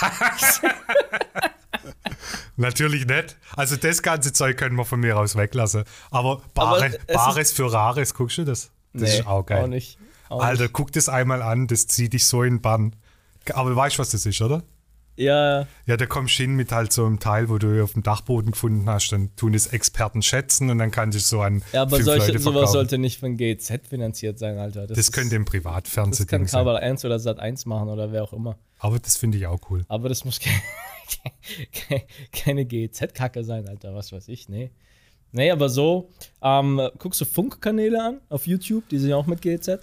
[2.56, 3.38] Natürlich nicht.
[3.56, 5.84] Also das ganze Zeug können wir von mir aus weglassen.
[6.12, 8.70] Aber Bares, es ist- Bares für Rares, guckst du das?
[8.94, 9.64] Das ist auch geil.
[9.64, 9.98] Auch nicht.
[10.30, 10.74] Auch Alter, nicht.
[10.74, 12.96] guck das einmal an, das zieht dich so in Bann.
[13.54, 14.64] Aber weißt du, was das ist, oder?
[15.16, 18.04] Ja, Ja, da kommst du hin mit halt so einem Teil, wo du auf dem
[18.04, 21.82] Dachboden gefunden hast, dann tun es Experten schätzen und dann kannst du so an ja,
[21.82, 22.72] aber solche, Leute sowas verkaufen.
[22.74, 24.88] sollte nicht von GZ finanziert sein, Alter.
[24.88, 26.64] das ist- könnte im das Privatfernsehen kann sein.
[26.64, 28.58] Kabel 1 oder Sat 1 machen oder wer auch immer.
[28.78, 29.84] Aber das finde ich auch cool.
[29.90, 30.40] Aber das muss
[31.74, 34.72] keine, keine, GEZ-Kacke sein, Alter, was weiß ich, nee.
[35.32, 36.10] Nee, aber so,
[36.42, 39.80] ähm, guckst du Funkkanäle an auf YouTube, die sind ja auch mit GEZ Ah,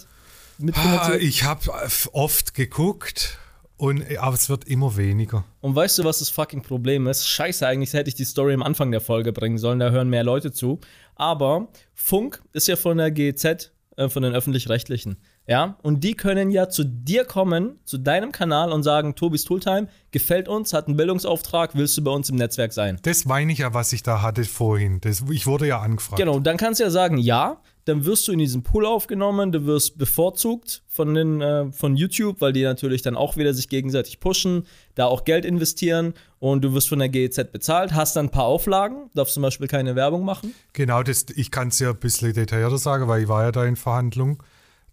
[0.59, 1.23] mitfinanziert.
[1.23, 1.71] ich habe
[2.13, 3.39] oft geguckt,
[3.79, 5.45] und, aber es wird immer weniger.
[5.61, 7.29] Und weißt du, was das fucking Problem ist?
[7.29, 10.25] Scheiße, eigentlich hätte ich die Story am Anfang der Folge bringen sollen, da hören mehr
[10.25, 10.81] Leute zu.
[11.15, 15.19] Aber Funk ist ja von der GEZ, äh, von den Öffentlich-Rechtlichen.
[15.47, 19.89] Ja, und die können ja zu dir kommen, zu deinem Kanal und sagen, Tobis Tooltime
[20.11, 22.99] gefällt uns, hat einen Bildungsauftrag, willst du bei uns im Netzwerk sein?
[23.03, 25.01] Das meine ich ja, was ich da hatte vorhin.
[25.03, 26.19] Das, ich wurde ja angefragt.
[26.19, 29.65] Genau, dann kannst du ja sagen, ja, dann wirst du in diesen Pool aufgenommen, du
[29.65, 34.19] wirst bevorzugt von, den, äh, von YouTube, weil die natürlich dann auch wieder sich gegenseitig
[34.19, 38.31] pushen, da auch Geld investieren und du wirst von der GEZ bezahlt, hast dann ein
[38.31, 40.53] paar Auflagen, darfst zum Beispiel keine Werbung machen.
[40.73, 43.65] Genau, das, ich kann es ja ein bisschen detaillierter sagen, weil ich war ja da
[43.65, 44.39] in Verhandlungen.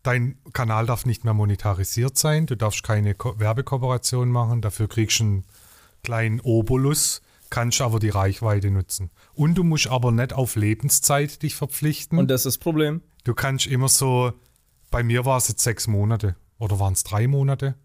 [0.04, 5.20] Dein Kanal darf nicht mehr monetarisiert sein, du darfst keine Ko Werbekooperation machen, dafür kriegst
[5.20, 5.44] du einen
[6.04, 7.22] kleinen Obolus,
[7.54, 9.12] kannst aber die Reichweite nutzen.
[9.36, 12.18] Und du musst aber nicht auf Lebenszeit dich verpflichten.
[12.18, 13.02] Und das ist das Problem.
[13.26, 14.34] du kannst immer so,
[14.90, 17.76] bei mir war es jetzt sechs Monate oder waren es drei Monate?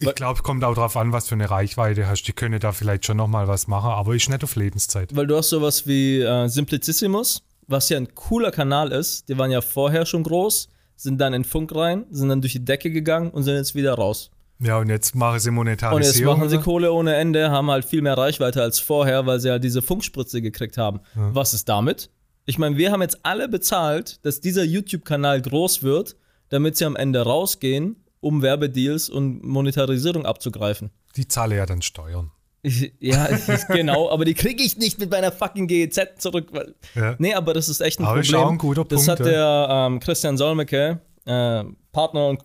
[0.00, 2.24] Ich glaube, es kommt auch darauf an, was für eine Reichweite hast.
[2.24, 5.14] Die können da vielleicht schon nochmal was machen, aber ist nicht auf Lebenszeit.
[5.14, 9.52] Weil du hast sowas wie äh, Simplicissimus, was ja ein cooler Kanal ist, die waren
[9.52, 13.30] ja vorher schon groß, sind dann in Funk rein, sind dann durch die Decke gegangen
[13.30, 14.32] und sind jetzt wieder raus.
[14.58, 16.14] Ja, und jetzt machen sie Und Monetarisierung.
[16.34, 16.64] jetzt machen sie oder?
[16.64, 20.40] Kohle ohne Ende, haben halt viel mehr Reichweite als vorher, weil sie halt diese Funkspritze
[20.40, 21.00] gekriegt haben.
[21.14, 22.10] Was ist damit?
[22.46, 26.16] Ich meine, wir haben jetzt alle bezahlt, dass dieser YouTube-Kanal groß wird,
[26.48, 30.90] damit sie am Ende rausgehen, um Werbedeals und Monetarisierung abzugreifen.
[31.16, 32.30] Die zahle ja dann Steuern.
[32.62, 36.48] Ich, ja, ich, genau, aber die kriege ich nicht mit meiner fucking GEZ zurück.
[36.52, 37.14] Weil, Ja.
[37.18, 38.44] Nee, aber das ist echt ein Aber ist Problem.
[38.46, 42.42] auch ein guter das Punkt, hat der ähm, Christian Solmecke, äh, Partner und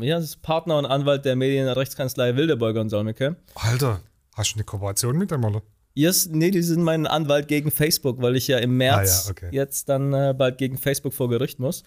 [0.00, 3.36] ja, das ist Partner und Anwalt der Medienrechtskanzlei Wildeborger und Solmecke.
[3.54, 4.00] Alter,
[4.34, 5.62] hast du eine Kooperation mit dem, oder?
[5.94, 9.30] Yes, nee, die sind mein Anwalt gegen Facebook, weil ich ja im März Ah, ja,
[9.32, 9.48] okay.
[9.50, 11.82] jetzt dann äh, bald gegen Facebook vor Gericht muss.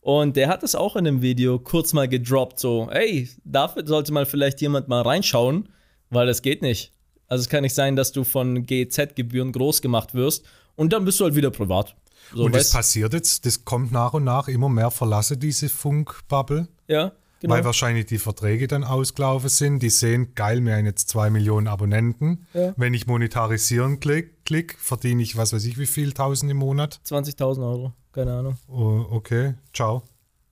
[0.00, 4.12] Und der hat es auch in einem Video kurz mal gedroppt, so, ey, dafür sollte
[4.12, 5.68] mal vielleicht jemand mal reinschauen,
[6.10, 6.92] weil das geht nicht.
[7.26, 11.18] Also es kann nicht sein, dass du von GEZ-Gebühren groß gemacht wirst und dann bist
[11.20, 11.94] du halt wieder privat.
[12.34, 16.68] So, und das passiert jetzt, das kommt nach und nach immer mehr verlasse diese Funkbubble,
[16.86, 17.54] ja, genau.
[17.54, 19.82] weil wahrscheinlich die Verträge dann ausgelaufen sind.
[19.82, 22.46] Die sehen, geil, wir haben jetzt zwei Millionen Abonnenten.
[22.54, 22.74] Ja.
[22.76, 27.00] Wenn ich monetarisieren klick, klick, verdiene ich was weiß ich wie viel, tausend im Monat.
[27.06, 28.58] 20.000 Euro, keine Ahnung.
[28.68, 30.02] Oh, okay, ciao.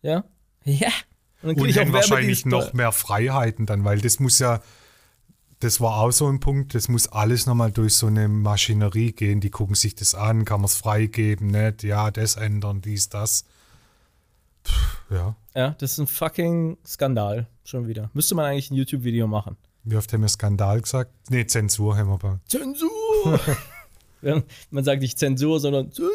[0.03, 0.25] Ja?
[0.65, 0.89] Ja.
[1.43, 4.61] Und dann Und haben wahrscheinlich noch mehr Freiheiten dann, weil das muss ja,
[5.61, 9.41] das war auch so ein Punkt, das muss alles nochmal durch so eine Maschinerie gehen.
[9.41, 11.83] Die gucken sich das an, kann man es freigeben, nicht?
[11.83, 13.45] Ja, das ändern, dies, das.
[14.63, 17.47] Puh, ja, Ja, das ist ein fucking Skandal.
[17.65, 18.11] Schon wieder.
[18.13, 19.57] Müsste man eigentlich ein YouTube-Video machen.
[19.85, 21.13] wie oft haben wir Skandal gesagt?
[21.31, 22.39] Nee, Zensur haben wir bei.
[22.47, 23.41] Zensur!
[24.71, 26.11] Man sagt nicht Zensur, sondern Zensur!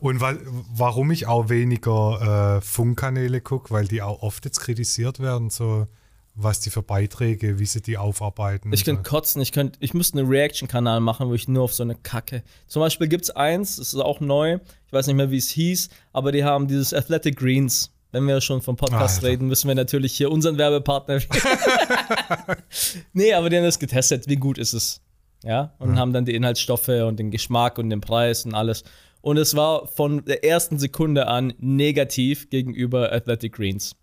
[0.00, 0.40] Und weil,
[0.74, 5.86] warum ich auch weniger äh, Funkkanäle gucke, weil die auch oft jetzt kritisiert werden, so
[6.34, 8.72] was die für Beiträge, wie sie die aufarbeiten.
[8.72, 11.82] Ich könnte kotzen, ich, könnt, ich müsste einen Reaction-Kanal machen, wo ich nur auf so
[11.82, 12.42] eine Kacke.
[12.66, 15.48] Zum Beispiel gibt es eins, das ist auch neu, ich weiß nicht mehr, wie es
[15.50, 17.90] hieß, aber die haben dieses Athletic Greens.
[18.10, 19.28] Wenn wir schon vom Podcast Alter.
[19.28, 21.18] reden, müssen wir natürlich hier unseren Werbepartner.
[23.12, 25.00] nee, aber die haben das getestet, wie gut ist es.
[25.42, 28.84] Ja, und haben dann die Inhaltsstoffe und den Geschmack und den Preis und alles.
[29.20, 33.96] Und es war von der ersten Sekunde an negativ gegenüber Athletic Greens.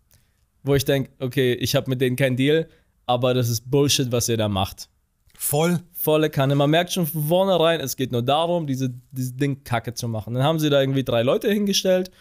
[0.64, 2.68] Wo ich denke, okay, ich habe mit denen keinen Deal,
[3.06, 4.90] aber das ist Bullshit, was ihr da macht.
[5.38, 5.80] Voll.
[5.94, 6.56] Volle Kanne.
[6.56, 10.34] Man merkt schon von vornherein, es geht nur darum, diese, dieses Ding kacke zu machen.
[10.34, 12.12] Dann haben sie da irgendwie drei Leute hingestellt.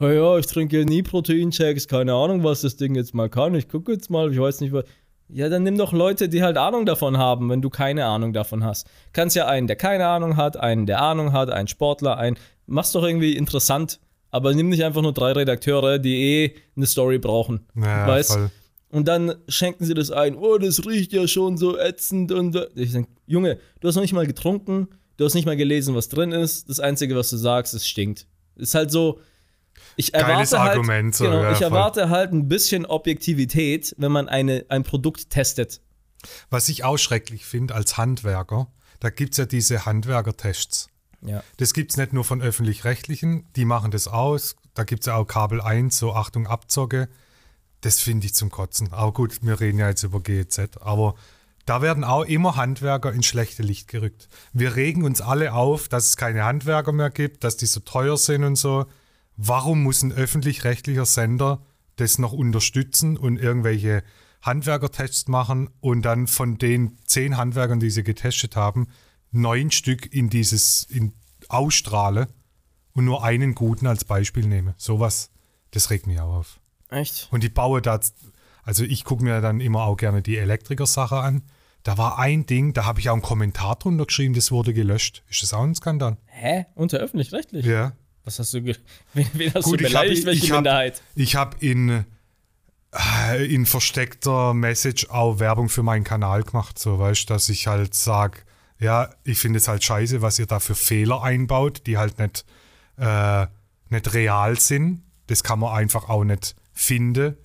[0.00, 3.54] Ja, ja, ich trinke nie Proteinshakes, keine Ahnung, was das Ding jetzt mal kann.
[3.54, 4.84] Ich gucke jetzt mal, ich weiß nicht, was.
[5.28, 8.64] Ja, dann nimm doch Leute, die halt Ahnung davon haben, wenn du keine Ahnung davon
[8.64, 8.88] hast.
[9.12, 12.38] Kannst ja einen, der keine Ahnung hat, einen, der Ahnung hat, einen Sportler, einen.
[12.66, 14.00] Mach's doch irgendwie interessant.
[14.30, 17.66] Aber nimm nicht einfach nur drei Redakteure, die eh eine Story brauchen.
[17.74, 18.32] Ja, weißt?
[18.32, 18.50] voll.
[18.90, 20.36] Und dann schenken sie das ein.
[20.36, 22.32] Oh, das riecht ja schon so ätzend.
[22.32, 25.94] Und ich denke, Junge, du hast noch nicht mal getrunken, du hast nicht mal gelesen,
[25.94, 26.68] was drin ist.
[26.68, 28.26] Das Einzige, was du sagst, es stinkt.
[28.56, 29.20] Ist halt so.
[29.96, 31.66] Ich Geiles erwarte halt, Argument, so, genau, ja, ich voll.
[31.66, 35.80] erwarte halt ein bisschen Objektivität, wenn man eine, ein Produkt testet.
[36.50, 40.88] Was ich auch schrecklich finde als Handwerker, da gibt es ja diese Handwerkertests.
[41.22, 41.42] Ja.
[41.56, 44.56] Das gibt es nicht nur von öffentlich-rechtlichen, die machen das aus.
[44.74, 47.08] Da gibt es ja auch Kabel 1, so Achtung, Abzocke.
[47.80, 48.92] Das finde ich zum Kotzen.
[48.92, 50.78] Aber gut, wir reden ja jetzt über GEZ.
[50.80, 51.14] Aber
[51.66, 54.28] da werden auch immer Handwerker ins schlechte Licht gerückt.
[54.52, 58.16] Wir regen uns alle auf, dass es keine Handwerker mehr gibt, dass die so teuer
[58.16, 58.86] sind und so.
[59.36, 61.60] Warum muss ein öffentlich-rechtlicher Sender
[61.96, 64.02] das noch unterstützen und irgendwelche
[64.42, 68.88] Handwerkertests machen und dann von den zehn Handwerkern, die sie getestet haben,
[69.30, 71.12] neun Stück in dieses in
[71.48, 72.28] ausstrahle
[72.92, 74.74] und nur einen guten als Beispiel nehme.
[74.76, 75.30] Sowas,
[75.70, 76.60] das regt mich auch auf.
[76.90, 77.28] Echt?
[77.30, 78.00] Und die baue da,
[78.62, 81.42] also ich gucke mir dann immer auch gerne die Elektriker-Sache an.
[81.84, 85.22] Da war ein Ding, da habe ich auch einen Kommentar drunter geschrieben, das wurde gelöscht.
[85.30, 86.16] Ist das auch ein Skandal?
[86.26, 86.66] Hä?
[86.74, 87.64] Unter öffentlich-rechtlich?
[87.64, 87.92] Ja.
[88.24, 88.62] Was hast du.
[89.14, 90.26] Wen, wen hast Gut, du ich habe beleidigt?
[90.26, 91.02] Welche ich hab, Minderheit?
[91.14, 92.04] ich hab in,
[92.92, 97.94] äh, in versteckter Message auch Werbung für meinen Kanal gemacht, so weißt dass ich halt
[97.94, 98.40] sage,
[98.80, 102.44] ja, ich finde es halt scheiße, was ihr da für Fehler einbaut, die halt nicht,
[102.96, 103.46] äh,
[103.88, 105.02] nicht real sind.
[105.26, 107.36] Das kann man einfach auch nicht finden.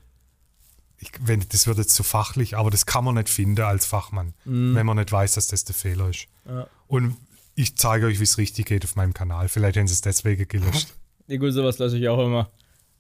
[1.00, 4.34] Ich, wenn, das wird jetzt zu fachlich, aber das kann man nicht finden als Fachmann,
[4.46, 6.28] wenn man nicht weiß, dass das der Fehler ist.
[6.48, 6.68] Ja.
[6.88, 7.18] Und
[7.56, 9.50] ich zeige euch, wie es richtig geht auf meinem Kanal.
[9.50, 10.94] Vielleicht haben sie es deswegen gelöscht.
[11.28, 12.52] Ja, gut, sowas lasse ich auch immer.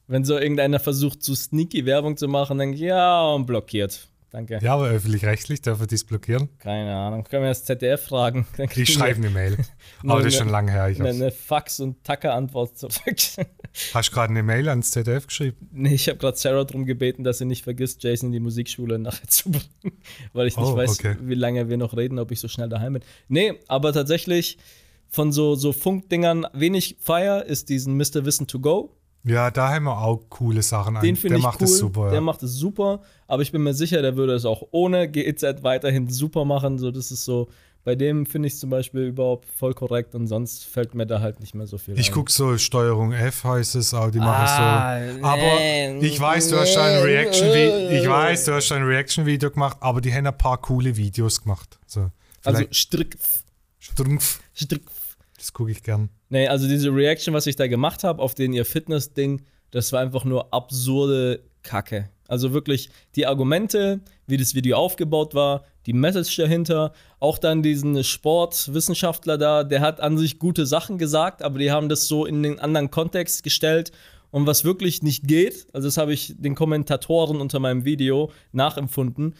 [0.07, 4.07] Wenn so irgendeiner versucht, zu sneaky Werbung zu machen, denke ich, ja, und blockiert.
[4.33, 4.57] Danke.
[4.63, 6.49] Ja, aber öffentlich-rechtlich dürfen die es blockieren.
[6.57, 7.23] Keine Ahnung.
[7.23, 8.47] Können wir das ZDF fragen?
[8.57, 9.57] Dann kriegen Ich wir schreibe eine Mail.
[10.07, 10.89] Aber das ist schon lange her.
[10.89, 12.95] Ich eine, eine Fax- und Tacker-Antwort zurück.
[13.93, 15.69] Hast du gerade eine Mail ans ZDF geschrieben?
[15.71, 18.97] nee, ich habe gerade Sarah darum gebeten, dass sie nicht vergisst, Jason in die Musikschule
[18.97, 19.99] nachher zu bringen.
[20.33, 21.15] Weil ich nicht Oh, weiß, okay.
[21.21, 23.03] wie lange wir noch reden, ob ich so schnell daheim bin.
[23.27, 24.57] Nee, aber tatsächlich
[25.09, 28.25] von so, so Funkdingern wenig Feier ist diesen Mr.
[28.25, 28.95] Wissen to Go.
[29.25, 30.95] Ja, da haben wir auch coole Sachen.
[30.95, 31.67] Den finde Der ich macht cool.
[31.67, 32.05] es super.
[32.05, 32.21] Der ja.
[32.21, 36.09] macht es super, aber ich bin mir sicher, der würde es auch ohne GEZ weiterhin
[36.09, 36.77] super machen.
[36.77, 37.47] So, das ist so,
[37.85, 41.21] bei dem finde ich es zum Beispiel überhaupt voll korrekt und sonst fällt mir da
[41.21, 44.45] halt nicht mehr so viel Ich gucke so Steuerung F heißt es auch, die machen
[44.45, 45.23] Ah, so.
[45.25, 45.99] Aber nee.
[45.99, 50.01] ich weiß, du hast ein Reaction ich weiß, du hast ein Reaction Video gemacht, aber
[50.01, 51.79] die haben ein paar coole Videos gemacht.
[51.85, 52.09] So.
[52.43, 53.17] Also Strick.
[53.79, 54.41] Strumpf.
[54.53, 54.83] Strick.
[55.43, 56.07] Das gucke ich gern.
[56.29, 59.41] Nee, also diese Reaction, was ich da gemacht habe auf den ihr Fitness-Ding,
[59.71, 62.09] das war einfach nur absurde Kacke.
[62.29, 68.05] Also wirklich die Argumente, wie das Video aufgebaut war, die Message dahinter, auch dann diesen
[68.05, 72.41] Sportwissenschaftler da, der hat an sich gute Sachen gesagt, aber die haben das so in
[72.41, 73.91] den anderen Kontext gestellt.
[74.31, 79.35] Und was wirklich nicht geht, also das habe ich den Kommentatoren unter meinem Video nachempfunden,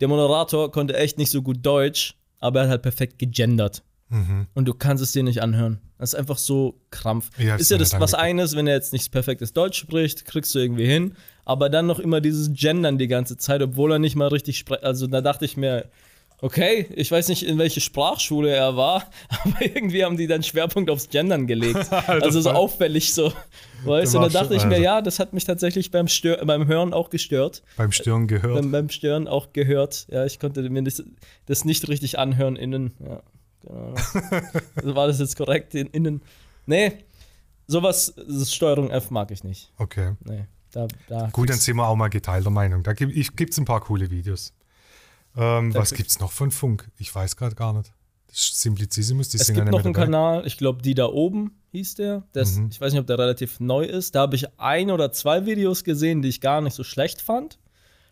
[0.00, 4.64] der Moderator konnte echt nicht so gut Deutsch, aber er hat halt perfekt gegendert und
[4.66, 5.80] du kannst es dir nicht anhören.
[5.98, 7.30] Das ist einfach so krampf.
[7.38, 10.60] Ja, ist ja das was eines, wenn er jetzt nicht perfektes Deutsch spricht, kriegst du
[10.60, 11.14] irgendwie hin.
[11.44, 14.84] Aber dann noch immer dieses Gendern die ganze Zeit, obwohl er nicht mal richtig spricht.
[14.84, 15.86] Also da dachte ich mir,
[16.40, 20.90] okay, ich weiß nicht, in welche Sprachschule er war, aber irgendwie haben die dann Schwerpunkt
[20.90, 21.90] aufs Gendern gelegt.
[22.06, 23.32] also so auffällig so.
[23.84, 26.44] Weißt du, da dachte schon- ich mir, also- ja, das hat mich tatsächlich beim, Stör
[26.44, 28.54] beim Hören auch gestört Beim Stirn gehört.
[28.54, 30.06] beim, beim Stören auch gehört.
[30.10, 31.02] Ja, ich konnte mir das,
[31.46, 32.92] das nicht richtig anhören innen.
[33.04, 33.22] Ja,
[33.66, 34.94] genau.
[34.96, 36.22] war das jetzt korrekt in, innen?
[36.66, 37.04] Nee,
[37.66, 38.14] sowas,
[38.46, 39.72] Steuerung F mag ich nicht.
[39.78, 40.12] Okay.
[40.24, 42.82] Nee, da, da Gut, dann sind wir auch mal geteilter Meinung.
[42.82, 43.14] Da gibt
[43.50, 44.52] es ein paar coole Videos.
[45.36, 46.90] Ähm, was gibt- es noch von Funk?
[46.98, 47.92] Ich weiß gerade gar nicht.
[48.36, 50.04] Simplicissimus, die Es sind gibt noch einen dabei.
[50.06, 52.24] Kanal, ich glaube, die da oben hieß der.
[52.34, 52.68] der ist, Mhm.
[52.72, 54.14] Ich weiß nicht, ob der relativ neu ist.
[54.14, 57.58] Da habe ich ein oder zwei Videos gesehen, die ich gar nicht so schlecht fand.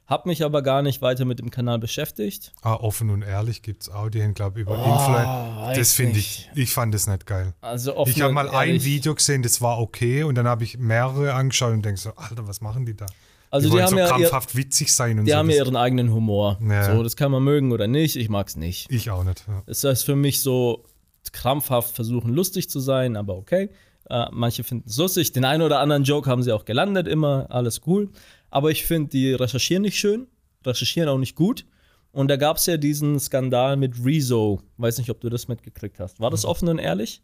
[0.07, 2.53] Hab mich aber gar nicht weiter mit dem Kanal beschäftigt.
[2.63, 5.73] Ah, offen und ehrlich gibt es auch, die haben, glaube ich, über Oh, Influencer.
[5.75, 7.55] Das finde ich, ich fand das nicht geil.
[7.61, 8.85] Also offen Ich habe mal ein ehrlich.
[8.85, 12.47] Video gesehen, das war okay und dann habe ich mehrere angeschaut und denke so, Alter,
[12.47, 13.07] was machen die da?
[13.51, 15.37] Also die, wollen haben so ja ihr, krampfhaft witzig sein und die so.
[15.37, 16.59] haben ja ihren eigenen Humor.
[16.69, 16.95] Ja.
[16.95, 18.17] So, das kann man mögen oder nicht.
[18.17, 18.91] Ich mag's nicht.
[18.91, 19.45] ich auch nicht.
[19.47, 19.63] Ja.
[19.67, 20.85] Es heißt für mich so
[21.33, 23.71] krampfhaft versuchen, lustig zu sein, aber okay.
[24.11, 25.33] Äh, manche finden es lustig.
[25.33, 28.11] Den einen oder anderen Joke haben sie auch gelandet, immer alles cool.
[28.53, 30.27] Aber ich finde, die recherchieren nicht schön,
[30.65, 31.65] recherchieren auch nicht gut.
[32.13, 34.61] Und da gab es ja diesen Skandal mit Rezo.
[34.77, 36.21] Weiß nicht, ob du das mitgekriegt hast.
[36.21, 37.23] War das offen und ehrlich?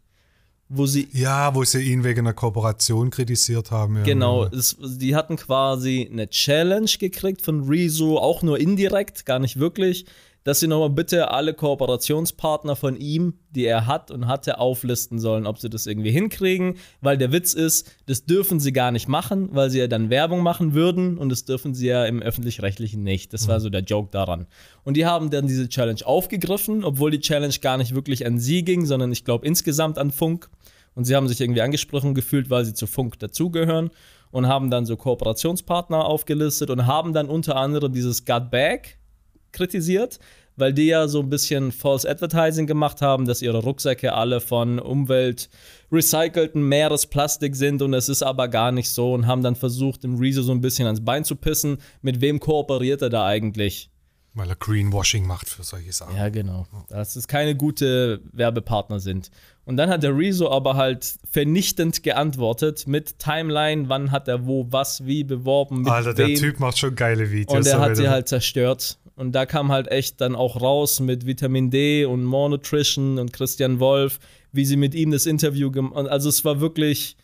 [0.69, 3.97] Wo sie ja, wo sie ihn wegen einer Kooperation kritisiert haben.
[3.97, 4.03] Ja.
[4.03, 9.59] Genau, es, die hatten quasi eine Challenge gekriegt von Rezo, auch nur indirekt, gar nicht
[9.59, 10.05] wirklich,
[10.43, 15.45] dass sie nochmal bitte alle Kooperationspartner von ihm, die er hat und hatte, auflisten sollen,
[15.45, 19.49] ob sie das irgendwie hinkriegen, weil der Witz ist, das dürfen sie gar nicht machen,
[19.51, 23.33] weil sie ja dann Werbung machen würden und das dürfen sie ja im öffentlich-rechtlichen nicht.
[23.33, 24.47] Das war so der Joke daran.
[24.83, 28.63] Und die haben dann diese Challenge aufgegriffen, obwohl die Challenge gar nicht wirklich an sie
[28.63, 30.49] ging, sondern ich glaube insgesamt an Funk.
[30.95, 33.89] Und sie haben sich irgendwie angesprochen gefühlt, weil sie zu Funk dazugehören
[34.31, 38.98] und haben dann so Kooperationspartner aufgelistet und haben dann unter anderem dieses Got Back
[39.51, 40.19] kritisiert,
[40.55, 44.77] weil die ja so ein bisschen False Advertising gemacht haben, dass ihre Rucksäcke alle von
[44.79, 45.49] Umwelt
[45.91, 50.17] recycelten Meeresplastik sind und es ist aber gar nicht so und haben dann versucht, dem
[50.17, 51.77] Rezo so ein bisschen ans Bein zu pissen.
[52.01, 53.89] Mit wem kooperiert er da eigentlich?
[54.35, 56.15] Weil er Greenwashing macht für solche Sachen.
[56.15, 56.67] Ja, genau.
[56.89, 59.31] Dass es keine gute Werbepartner sind.
[59.65, 64.67] Und dann hat der Rezo aber halt vernichtend geantwortet mit Timeline, wann hat er wo,
[64.69, 66.35] was, wie beworben, mit Alter, der wem.
[66.35, 67.57] Typ macht schon geile Videos.
[67.57, 68.99] Und er hat sie der- halt zerstört.
[69.19, 73.33] Und da kam halt echt dann auch raus mit Vitamin D und More Nutrition und
[73.33, 74.17] Christian Wolf,
[74.53, 77.17] wie sie mit ihm das Interview gemacht Also es war wirklich,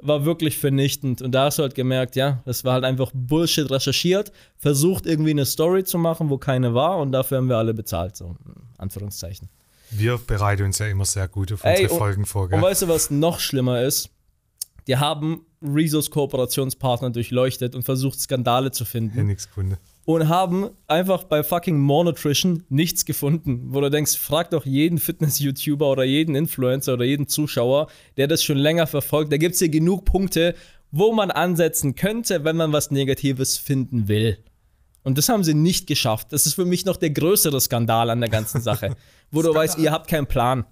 [0.00, 1.20] war wirklich vernichtend.
[1.20, 5.32] Und da hast du halt gemerkt, ja, das war halt einfach Bullshit recherchiert, versucht irgendwie
[5.32, 8.34] eine Story zu machen, wo keine war und dafür haben wir alle bezahlt, so
[8.78, 9.50] Anführungszeichen.
[9.90, 12.44] Wir bereiten uns ja immer sehr gut auf Ey, unsere und- Folgen vor.
[12.44, 12.62] Und Gell?
[12.62, 14.08] weißt du, was noch schlimmer ist?
[14.86, 19.18] Die haben Rezos Kooperationspartner durchleuchtet und versucht, Skandale zu finden.
[19.18, 19.76] Ja, nix gefunden.
[20.04, 24.98] Und haben einfach bei fucking More Nutrition nichts gefunden, wo du denkst, frag doch jeden
[24.98, 27.86] Fitness-YouTuber oder jeden Influencer oder jeden Zuschauer,
[28.16, 29.32] der das schon länger verfolgt.
[29.32, 30.54] Da gibt es hier genug Punkte,
[30.90, 34.38] wo man ansetzen könnte, wenn man was Negatives finden will.
[35.04, 36.32] Und das haben sie nicht geschafft.
[36.32, 38.94] Das ist für mich noch der größere Skandal an der ganzen Sache.
[39.30, 40.64] wo du weißt, ihr habt keinen Plan.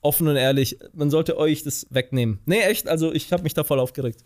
[0.00, 2.40] Offen und ehrlich, man sollte euch das wegnehmen.
[2.44, 4.22] Nee, echt, also ich habe mich da voll aufgeregt.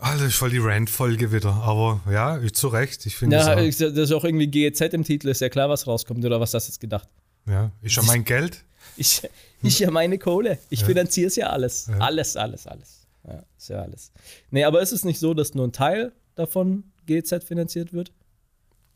[0.00, 1.52] Alter, ich voll die Rant-Folge wieder.
[1.54, 3.04] Aber ja, zu Recht.
[3.06, 5.68] Ich finde Ja, das ich- das ist auch irgendwie GEZ im Titel, ist ja klar,
[5.68, 7.08] was rauskommt, oder was hast du jetzt gedacht?
[7.46, 8.64] ja, ist schon mein Geld.
[8.96, 9.22] Ich,
[9.62, 10.58] ich ja meine Kohle.
[10.68, 11.86] Ich finanziere es ja alles.
[11.86, 11.98] Ja.
[11.98, 13.06] Alles, alles, alles.
[13.26, 14.12] Ja, ist ja alles.
[14.50, 18.12] Nee, aber ist es nicht so, dass nur ein Teil davon GZ finanziert wird?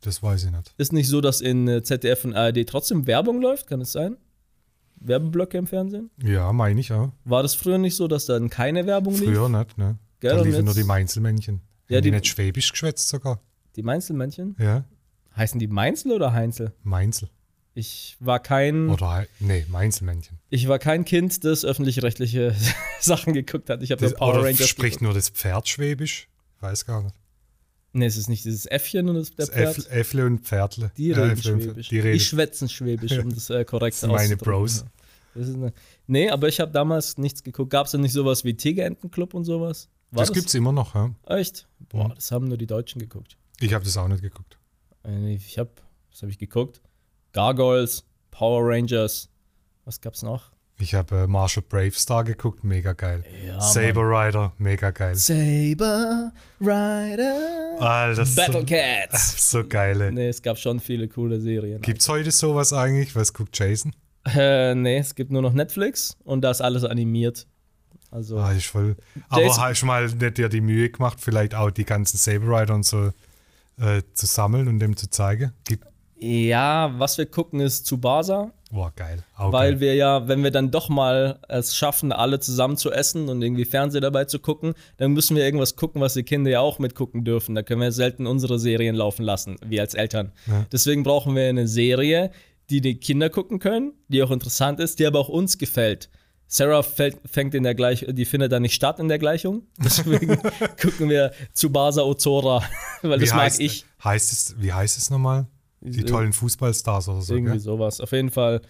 [0.02, 0.74] Das weiß ich nicht.
[0.78, 3.66] Ist nicht so, dass in äh, ZDF und ARD trotzdem Werbung läuft?
[3.66, 4.16] Kann es sein?
[4.96, 6.10] Werbeblöcke im Fernsehen?
[6.22, 7.10] Ja, meine ich auch.
[7.24, 9.24] War das früher nicht so, dass dann keine Werbung lief?
[9.24, 9.98] Früher nicht, ne?
[10.28, 11.60] Gell, da liefen nur die Mainzelmännchen.
[11.88, 13.40] Ja, Haben die die- nicht schwäbisch geschwätzt sogar?
[13.76, 14.56] Die Mainzelmännchen?
[14.58, 14.84] Ja,
[15.36, 16.72] Heißen die Mainzel oder Heinzel?
[16.84, 17.28] Mainzel.
[17.74, 20.38] Ich war kein, Oder, nee, Mainzelmännchen.
[20.48, 22.54] ich war kein Kind, das öffentlich-rechtliche
[23.00, 23.82] Sachen geguckt hat.
[23.82, 25.02] Ich habe Power oder Rangers spricht geguckt.
[25.02, 26.28] nur das Pferd schwäbisch?
[26.56, 27.16] Ich weiß gar nicht.
[27.92, 29.76] Nee, es ist nicht dieses Äffchen und das, der Das Pferd.
[29.78, 30.92] Äff- Äffle und Pferdle.
[30.96, 31.88] Die reden Äffle Schwäbisch.
[31.88, 32.12] Die reden.
[32.18, 34.52] Die schwätzen Schwäbisch, um das äh, korrekt sind meine auszudrücken.
[34.52, 34.84] Bros.
[35.34, 35.72] Das ist eine,
[36.06, 37.70] nee, aber ich habe damals nichts geguckt.
[37.70, 39.88] Gab es denn nicht sowas wie Tigerentenclub und sowas?
[40.14, 41.10] War das gibt's immer noch, ja.
[41.26, 41.66] Echt?
[41.88, 42.14] Boah, Mhm.
[42.14, 43.36] das haben nur die Deutschen geguckt.
[43.60, 44.58] Ich habe das auch nicht geguckt.
[45.04, 45.70] Äh, Ich habe,
[46.10, 46.80] was habe ich geguckt?
[47.32, 49.28] Gargoyles, Power Rangers.
[49.84, 50.52] Was gab's noch?
[50.78, 53.22] Ich habe äh, Marshall Bravestar geguckt, mega geil.
[53.46, 55.14] Ja, Saber Rider, mega geil.
[55.14, 57.76] Saber Rider.
[57.80, 59.50] Alter, das Battle so, Cats.
[59.50, 60.10] so geile.
[60.12, 61.80] Nee, es gab schon viele coole Serien.
[61.82, 63.14] Gibt's heute sowas eigentlich?
[63.14, 63.92] Was guckt Jason?
[64.26, 67.46] Äh, nee, es gibt nur noch Netflix und da ist alles animiert.
[68.14, 68.96] Also, Ah, ist voll.
[69.28, 72.60] Aber Jason- hast du mal nicht dir die Mühe gemacht, vielleicht auch die ganzen Saber
[72.60, 73.10] Rider und so
[73.78, 75.52] äh, zu sammeln und dem zu zeigen?
[75.64, 75.84] Gibt,
[76.20, 79.24] ja, was wir gucken ist Tsubasa, boah, geil.
[79.36, 79.80] Auch weil geil.
[79.80, 83.64] wir ja, wenn wir dann doch mal es schaffen, alle zusammen zu essen und irgendwie
[83.64, 87.24] Fernsehen dabei zu gucken, dann müssen wir irgendwas gucken, was die Kinder ja auch mitgucken
[87.24, 87.56] dürfen.
[87.56, 90.30] Da können wir selten unsere Serien laufen lassen, wir als Eltern.
[90.46, 90.64] Ja.
[90.70, 92.30] Deswegen brauchen wir eine Serie,
[92.70, 96.08] die die Kinder gucken können, die auch interessant ist, die aber auch uns gefällt.
[96.56, 99.62] Sarah fällt, fängt in der Gleich die findet da nicht statt in der Gleichung.
[99.84, 100.38] Deswegen
[100.80, 102.62] gucken wir Tsubasa Ozora,
[103.02, 103.84] weil das wie mag heißt, ich.
[104.04, 105.48] Heißt es, wie heißt es nochmal?
[105.80, 107.34] Die Äh, tollen Fußballstars oder so.
[107.34, 107.60] Irgendwie Gell?
[107.60, 108.00] sowas.
[108.00, 108.60] Auf jeden Fall,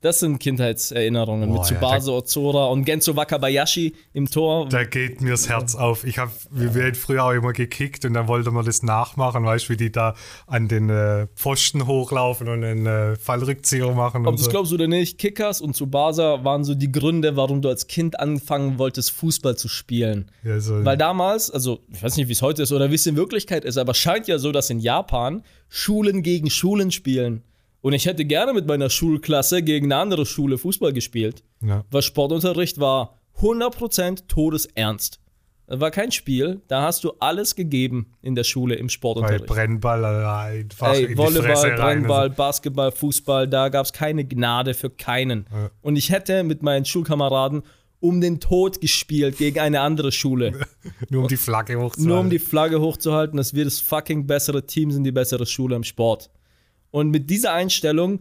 [0.00, 4.68] das sind Kindheitserinnerungen Boah, mit ja, Tsubasa Ozora und Genzo Wakabayashi im Tor.
[4.68, 6.04] Da geht mir das Herz auf.
[6.04, 9.68] Ich habe, wir haben früher auch immer gekickt und dann wollte man das nachmachen, weißt
[9.68, 10.14] du, wie die da
[10.46, 14.50] an den äh, Pfosten hochlaufen und einen äh, Fallrückzieher machen Ob und das so.
[14.50, 18.18] glaubst du oder nicht, Kickers und Tsubasa waren so die Gründe, warum du als Kind
[18.18, 20.30] anfangen wolltest, Fußball zu spielen.
[20.42, 23.06] Ja, so, Weil damals, also ich weiß nicht, wie es heute ist oder wie es
[23.06, 27.42] in Wirklichkeit ist, aber scheint ja so, dass in Japan Schulen gegen Schulen spielen.
[27.82, 31.42] Und ich hätte gerne mit meiner Schulklasse gegen eine andere Schule Fußball gespielt.
[31.62, 31.84] ja.
[31.90, 35.18] Weil Sportunterricht war 100% todesernst.
[35.66, 39.46] Das war kein Spiel, da hast du alles gegeben in der Schule im Sportunterricht.
[39.46, 41.72] Brennball äh, einfach Ey, in die Volleyball, Fresse rein.
[41.72, 41.84] also.
[41.84, 45.46] Brennball, und Basketball, Fußball, da gab es keine Gnade für keinen.
[45.52, 45.70] Ja.
[45.80, 47.62] Und ich hätte mit meinen Schulkameraden
[48.00, 50.66] um den Tod gespielt gegen eine andere Schule.
[51.08, 52.08] Nur um die Flagge hochzuhalten.
[52.08, 55.76] Nur um die Flagge hochzuhalten, dass wir das fucking bessere Team sind, die bessere Schule
[55.76, 56.30] im Sport.
[56.90, 58.20] Und mit dieser Einstellung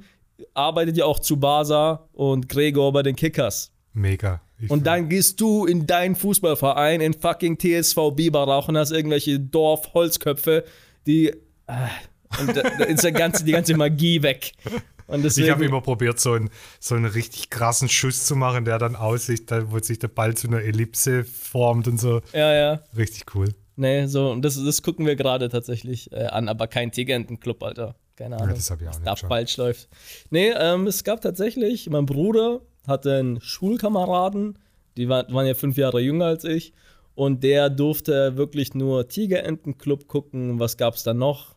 [0.54, 3.72] arbeitet ja auch Tsubasa und Gregor bei den Kickers.
[3.94, 4.42] Mega.
[4.60, 9.40] Ich Und dann gehst du in deinen Fußballverein in fucking TSV Biberach und hast irgendwelche
[9.40, 10.66] Dorf-Holzköpfe,
[11.08, 11.34] die.
[11.68, 11.90] ah,
[12.40, 14.52] Und da, ist der ganze, die ganze Magie weg.
[15.12, 16.50] Deswegen, Ich habe immer probiert, so einen,
[16.80, 20.48] so einen richtig krassen Schuss zu machen, der dann aussieht, wo sich der Ball zu
[20.48, 22.22] einer Ellipse formt und so.
[22.32, 22.84] Ja, ja.
[22.96, 23.56] Richtig cool.
[23.76, 27.96] Nee, so, und das, das gucken wir gerade tatsächlich äh, an, aber kein Tigerentenclub, Alter.
[28.20, 28.54] Keine Ahnung.
[28.56, 29.88] das hab ich auch was nicht da falsch läuft.
[30.30, 34.60] Nee, ähm, es gab tatsächlich, mein Bruder hatte einen Schulkameraden,
[34.98, 36.74] die war, waren ja fünf Jahre jünger als ich,
[37.16, 40.60] und der durfte wirklich nur Tigerentenclub gucken.
[40.60, 41.56] Was gab's da noch?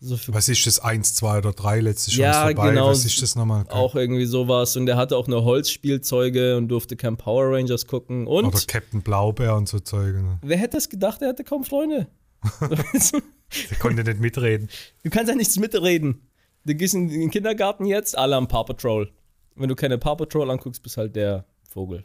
[0.00, 0.80] So Was ist das?
[0.80, 1.80] Eins, zwei oder drei?
[1.80, 2.68] Letzte Chance Ja, vorbei.
[2.70, 2.88] genau.
[2.88, 3.64] Was ist das nochmal?
[3.70, 4.76] auch irgendwie sowas.
[4.76, 8.26] Und der hatte auch nur Holzspielzeuge und durfte kein Power Rangers gucken.
[8.26, 10.22] Und Oder Captain Blaubeer und so Zeuge.
[10.22, 10.38] Ne?
[10.42, 12.06] wer hätte es gedacht, er hatte kaum Freunde?
[13.70, 14.68] Der konnte nicht mitreden.
[15.02, 16.28] Du kannst ja nichts mitreden.
[16.64, 19.12] Du gehst in den Kindergarten jetzt, alle am Paw Patrol.
[19.54, 22.04] Wenn du keine Paw Patrol anguckst, bist halt der Vogel.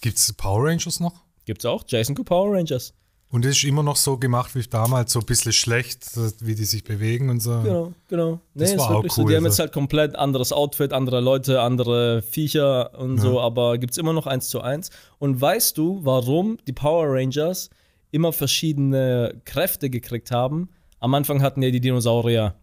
[0.00, 1.24] Gibt es Power Rangers noch?
[1.44, 1.84] Gibt's auch.
[1.86, 2.94] Jason Go Power Rangers.
[3.30, 6.06] Und es ist immer noch so gemacht wie damals, so ein bisschen schlecht,
[6.40, 7.60] wie die sich bewegen und so.
[7.60, 8.32] Genau, genau.
[8.54, 9.22] Nee, Das ist war auch wirklich so.
[9.22, 13.76] cool, Die haben jetzt halt komplett anderes Outfit, andere Leute, andere Viecher und so, aber
[13.76, 14.90] gibt's immer noch eins zu eins.
[15.18, 17.68] Und weißt du, warum die Power Rangers
[18.10, 20.70] immer verschiedene Kräfte gekriegt haben?
[21.00, 22.54] Am Anfang hatten ja die Dinosaurier.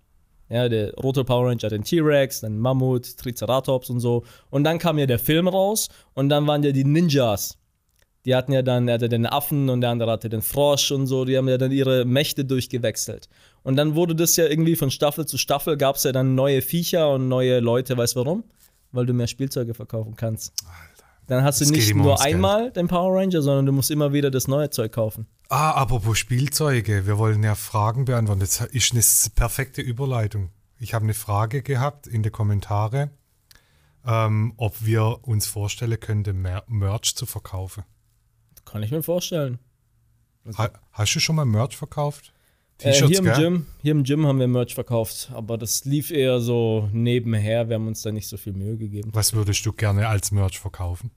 [0.50, 4.24] Ja, der rote Power Ranger den T-Rex, dann Mammut, Triceratops und so.
[4.52, 7.58] Und dann kam ja der Film raus und dann waren ja die Ninjas.
[8.26, 11.08] Die hatten ja dann, er hatte den Affen und der andere hatte den Frosch und
[11.08, 13.30] so, die haben ja dann ihre Mächte durchgewechselt.
[13.64, 16.62] Und dann wurde das ja irgendwie von Staffel zu Staffel, gab es ja dann neue
[16.62, 18.44] Viecher und neue Leute, weißt du warum?
[18.92, 20.54] Weil du mehr Spielzeuge verkaufen kannst.
[21.28, 24.48] Dann hast du nicht nur einmal den Power Ranger, sondern du musst immer wieder das
[24.48, 25.28] neue Zeug kaufen.
[25.50, 27.08] Ah, apropos Spielzeuge.
[27.08, 28.42] Wir wollen ja Fragen beantworten.
[28.42, 30.50] Das ist eine perfekte Überleitung.
[30.80, 33.12] Ich habe eine Frage gehabt in den Kommentare,
[34.06, 37.84] ähm, ob wir uns vorstellen könnten, Mer Merch zu verkaufen.
[38.66, 39.60] Kann ich mir vorstellen.
[40.58, 42.34] Ha hast du schon mal Merch verkauft?
[42.82, 43.36] Äh, T-Shirts, hier, im gell?
[43.36, 47.70] Gym, hier im Gym haben wir Merch verkauft, aber das lief eher so nebenher.
[47.70, 49.12] Wir haben uns da nicht so viel Mühe gegeben.
[49.14, 51.12] Was würdest du gerne als Merch verkaufen?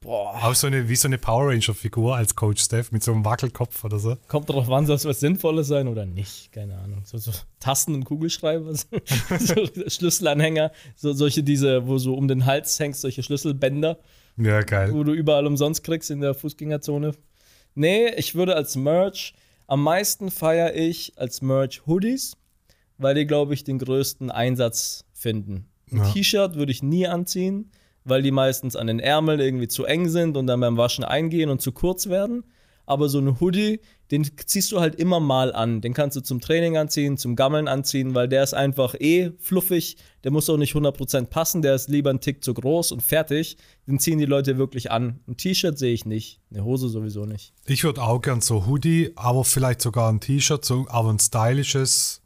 [0.00, 3.24] Boah, Auch so eine, wie so eine Power Ranger-Figur als Coach Steph mit so einem
[3.24, 4.16] Wackelkopf oder so.
[4.28, 6.52] kommt drauf an, soll es was Sinnvolles sein oder nicht?
[6.52, 7.00] Keine Ahnung.
[7.06, 8.86] So, so Tasten und Kugelschreiber, so,
[9.38, 9.54] so
[9.88, 13.98] Schlüsselanhänger, so, solche diese, wo so um den Hals hängst, solche Schlüsselbänder,
[14.36, 14.92] Ja, geil.
[14.92, 17.12] wo du überall umsonst kriegst in der Fußgängerzone.
[17.74, 19.34] Nee, ich würde als Merch
[19.66, 22.36] Am meisten feiere ich als Merch Hoodies,
[22.98, 25.66] weil die, glaube ich, den größten Einsatz finden.
[25.90, 26.12] Ein Ja.
[26.12, 27.70] T-Shirt würde ich nie anziehen,
[28.04, 31.50] weil die meistens an den Ärmeln irgendwie zu eng sind und dann beim Waschen eingehen
[31.50, 32.44] und zu kurz werden.
[32.86, 33.80] Aber so ein Hoodie,
[34.10, 35.80] den ziehst du halt immer mal an.
[35.80, 39.96] Den kannst du zum Training anziehen, zum Gammeln anziehen, weil der ist einfach eh fluffig.
[40.22, 41.62] Der muss auch nicht 100% passen.
[41.62, 43.56] Der ist lieber ein Tick zu groß und fertig.
[43.86, 45.20] Den ziehen die Leute wirklich an.
[45.26, 46.40] Ein T-Shirt sehe ich nicht.
[46.50, 47.52] Eine Hose sowieso nicht.
[47.66, 52.20] Ich würde auch gern so Hoodie, aber vielleicht sogar ein T-Shirt, so, aber ein stylisches,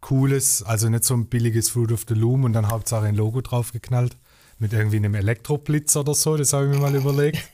[0.00, 3.42] cooles, also nicht so ein billiges Fruit of the Loom und dann Hauptsache ein Logo
[3.42, 4.16] draufgeknallt
[4.58, 7.38] mit irgendwie einem Elektroblitz oder so, das habe ich mir mal überlegt.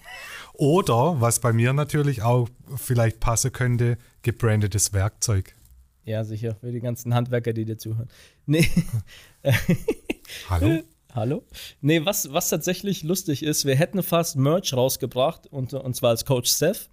[0.54, 5.54] Oder, was bei mir natürlich auch vielleicht passen könnte, gebrandetes Werkzeug.
[6.04, 6.56] Ja, sicher.
[6.60, 8.08] Für die ganzen Handwerker, die dir zuhören.
[8.46, 8.68] Nee.
[10.48, 10.82] Hallo?
[11.12, 11.44] Hallo?
[11.80, 16.24] Nee, was, was tatsächlich lustig ist, wir hätten fast Merch rausgebracht, und, und zwar als
[16.24, 16.88] Coach Steph.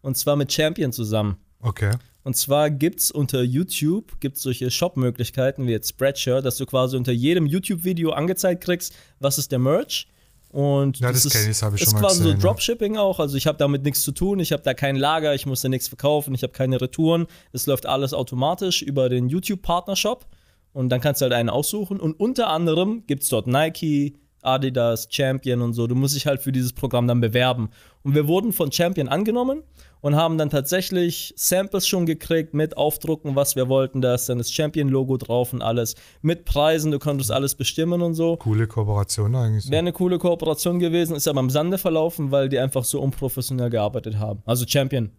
[0.00, 1.36] Und zwar mit Champion zusammen.
[1.60, 1.92] Okay.
[2.22, 6.96] Und zwar gibt es unter YouTube gibt's solche Shop-Möglichkeiten wie jetzt Spreadshirt, dass du quasi
[6.96, 10.08] unter jedem YouTube-Video angezeigt kriegst, was ist der Merch.
[10.50, 12.36] Und Ja, das ist, das hab ich ist quasi gesehen, so ja.
[12.36, 13.20] Dropshipping auch.
[13.20, 15.68] Also ich habe damit nichts zu tun, ich habe da kein Lager, ich muss da
[15.68, 17.26] nichts verkaufen, ich habe keine Retouren.
[17.52, 20.26] Es läuft alles automatisch über den YouTube-Partnershop.
[20.72, 21.98] Und dann kannst du halt einen aussuchen.
[21.98, 25.86] Und unter anderem gibt es dort Nike, Adidas, Champion und so.
[25.86, 27.70] Du musst dich halt für dieses Programm dann bewerben.
[28.02, 29.62] Und wir wurden von Champion angenommen
[30.06, 34.00] und haben dann tatsächlich Samples schon gekriegt mit Aufdrucken, was wir wollten.
[34.00, 35.96] Da ist dann das Champion-Logo drauf und alles.
[36.22, 38.36] Mit Preisen, du konntest alles bestimmen und so.
[38.36, 39.68] Coole Kooperation eigentlich.
[39.68, 43.68] Wäre eine coole Kooperation gewesen, ist aber im Sande verlaufen, weil die einfach so unprofessionell
[43.68, 44.44] gearbeitet haben.
[44.46, 45.10] Also Champion.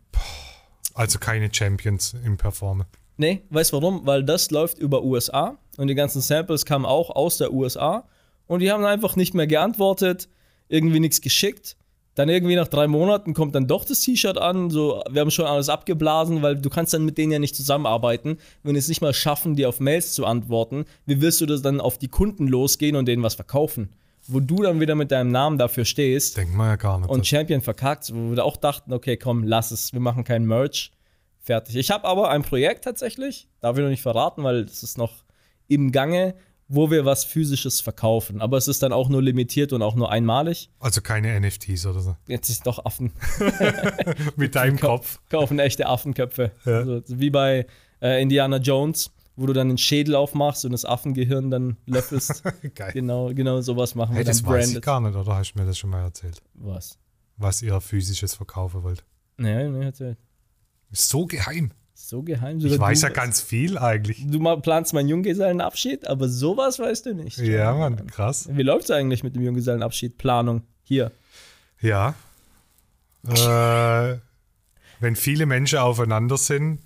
[0.94, 2.88] Also keine Champions im Performen.
[3.18, 4.06] Nee, weißt warum?
[4.06, 8.08] Weil das läuft über USA und die ganzen Samples kamen auch aus der USA
[8.46, 10.30] und die haben einfach nicht mehr geantwortet,
[10.70, 11.76] irgendwie nichts geschickt.
[12.18, 15.46] Dann irgendwie nach drei Monaten kommt dann doch das T-Shirt an, so, wir haben schon
[15.46, 19.02] alles abgeblasen, weil du kannst dann mit denen ja nicht zusammenarbeiten, wenn die es nicht
[19.02, 20.86] mal schaffen, dir auf Mails zu antworten.
[21.06, 23.90] Wie willst du das dann auf die Kunden losgehen und denen was verkaufen?
[24.28, 27.08] Wo du dann wieder mit deinem Namen dafür stehst Denkt man ja gar nicht.
[27.08, 30.92] und Champion verkackt, wo wir auch dachten, okay, komm, lass es, wir machen keinen Merch.
[31.40, 31.76] Fertig.
[31.76, 35.24] Ich habe aber ein Projekt tatsächlich, darf ich noch nicht verraten, weil es ist noch
[35.68, 36.34] im Gange,
[36.70, 38.42] wo wir was physisches verkaufen.
[38.42, 40.70] Aber es ist dann auch nur limitiert und auch nur einmalig.
[40.80, 42.16] also keine NFTs oder so.
[42.28, 43.14] Jetzt ist doch Affen.
[44.36, 45.20] Mit deinem Kopf.
[45.30, 46.52] Kaufen echte Affenköpfe.
[46.66, 46.80] Ja.
[46.80, 47.68] Also, wie bei
[48.02, 52.44] äh, Indiana Jones, wo du dann den Schädel aufmachst und das Affengehirn dann löffelst.
[52.76, 52.92] Geil.
[52.94, 54.84] genau, genau sowas machen Hey, wir dann das weiß ich branded.
[54.84, 56.42] gar nicht, oder hast du mir das schon mal erzählt?
[56.56, 56.98] Was?
[57.38, 59.04] Was ihr physisches verkaufen wollt.
[59.38, 60.18] Nee, nee, erzähl.
[60.92, 61.72] Ist so geheim.
[62.00, 62.60] So geheim.
[62.60, 64.24] Ich weiß ja ganz viel eigentlich.
[64.28, 67.40] Du planst meinen Junggesellenabschied, aber sowas weißt du nicht.
[67.40, 68.48] Ja, Mann, krass.
[68.52, 70.18] Wie läuft's eigentlich mit dem Junggesellenabschied?
[70.18, 70.62] Planung.
[70.84, 71.12] Hier.
[71.82, 72.14] Ja.
[73.28, 74.20] Äh,
[75.00, 76.80] wenn viele Menschen aufeinander sind,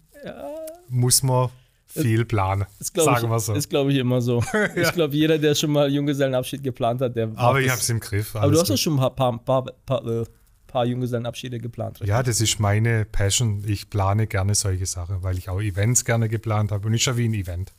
[0.88, 1.50] muss man
[1.86, 2.66] viel planen.
[2.80, 3.54] Ist, Sagen wir so.
[3.54, 4.42] Ist, glaube ich, immer so.
[4.76, 7.32] Ich glaube, jeder, der schon mal Junggesellenabschied geplant hat, der.
[7.36, 8.34] Aber ich habe es im Griff.
[8.36, 8.80] Aber du hast gut.
[8.80, 10.26] schon ein paar, paar, paar, paar, äh,
[10.72, 12.10] paar Junggesellenabschiede geplant, richtig?
[12.10, 13.64] Ja, das ist meine Passion.
[13.68, 16.88] Ich plane gerne solche Sachen, weil ich auch Events gerne geplant habe.
[16.88, 17.72] Und ist ja wie ein Event.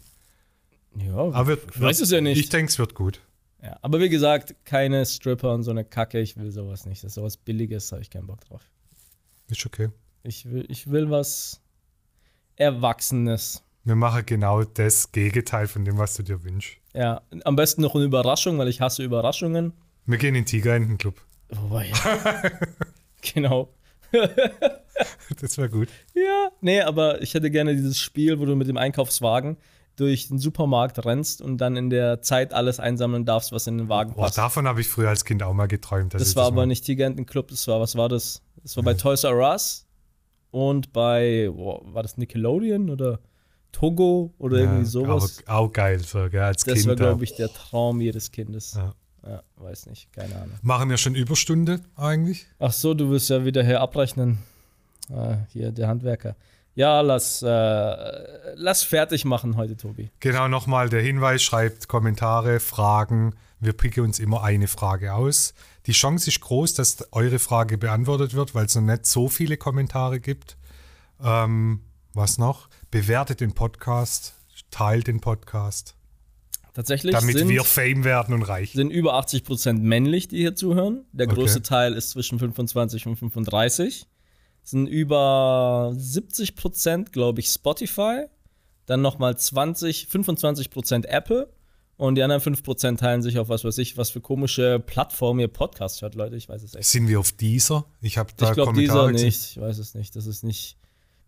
[0.97, 2.39] Ja, Aber wird, ich weiß es ja nicht.
[2.39, 3.21] Ich denke, es wird gut.
[3.63, 6.21] ja, aber wie gesagt, keine Stripper und so eine Kacke.
[6.21, 7.03] Ich will sowas nicht.
[7.03, 8.61] Das ist sowas Billiges, habe ich keinen Bock drauf.
[9.49, 9.89] Ist okay.
[10.23, 11.61] Ich will, ich will was
[12.57, 13.63] Erwachsenes.
[13.85, 16.77] Wir machen genau das Gegenteil von dem, was du dir wünschst.
[16.95, 19.73] Ja, am besten noch eine Überraschung, weil ich hasse Überraschungen.
[20.07, 21.21] Wir gehen in den Tigerentenclub.
[21.61, 22.43] Wobei, ja.
[23.35, 23.69] genau.
[25.41, 25.89] Das wäre gut.
[26.15, 29.57] Ja, nee, aber ich hätte gerne dieses Spiel, wo du mit dem Einkaufswagen
[29.97, 33.89] durch den Supermarkt rennst und dann in der Zeit alles einsammeln darfst, was in den
[33.89, 34.39] Wagen Boah, passt.
[34.39, 36.15] davon habe ich früher als Kind auch mal geträumt.
[36.15, 38.43] das war aber mal- nicht Tigerentenclub, das war, was war das?
[38.63, 39.87] Das war bei Toys R Us
[40.51, 43.19] und bei, boah, war das Nickelodeon oder
[43.73, 45.43] Togo oder irgendwie sowas?
[45.47, 46.89] Auch, auch geil, so, gell, als Das Kind.
[46.89, 47.05] war, da.
[47.07, 48.75] glaube ich, der Traum jedes Kindes.
[48.75, 48.95] Ja.
[49.25, 50.59] Ja, weiß nicht, keine Ahnung.
[50.63, 52.47] Machen wir schon Überstunde eigentlich?
[52.59, 54.39] Ach so, du willst ja wieder hier abrechnen.
[55.11, 56.37] Ah, hier, der Handwerker.
[56.75, 60.11] Ja, lass, äh, lass fertig machen heute, Tobi.
[60.21, 63.35] Genau, nochmal der Hinweis, schreibt Kommentare, Fragen.
[63.61, 65.55] Wir picken uns immer eine Frage aus.
[65.87, 69.57] Die Chance ist groß, dass eure Frage beantwortet wird, weil es noch nicht so viele
[69.57, 70.57] Kommentare gibt.
[71.23, 71.83] Ähm,
[72.15, 72.69] was noch?
[72.91, 74.35] Bewertet den Podcast,
[74.71, 75.95] teilt den Podcast,
[76.75, 78.73] Tatsächlich damit sind, wir Fame werden und reich.
[78.73, 81.05] sind über 80% männlich, die hier zuhören.
[81.13, 81.37] Der Okay.
[81.37, 84.07] größte Teil ist zwischen 25 und 35.
[84.63, 88.27] Sind über 70%, glaube ich, Spotify.
[88.87, 91.53] Dann nochmal 20, 25% Apple.
[91.97, 95.49] Und die anderen 5% teilen sich auf was weiß ich, was für komische Plattformen ihr
[95.49, 96.37] Podcast hört, Leute.
[96.37, 96.89] Ich weiß es echt.
[96.89, 97.85] Sind wir auf dieser?
[98.01, 99.27] Ich habe da Ich glaube, dieser gesehen.
[99.27, 99.51] nicht.
[99.53, 100.17] Ich weiß es nicht.
[100.17, 100.79] Das ist nicht.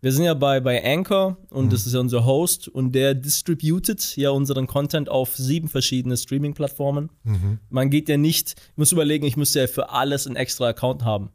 [0.05, 4.15] Wir sind ja bei, bei Anchor und das ist ja unser Host und der distributed
[4.15, 7.09] ja unseren Content auf sieben verschiedene Streaming-Plattformen.
[7.71, 11.03] Man geht ja nicht, ich muss überlegen, ich müsste ja für alles einen extra Account
[11.03, 11.31] haben.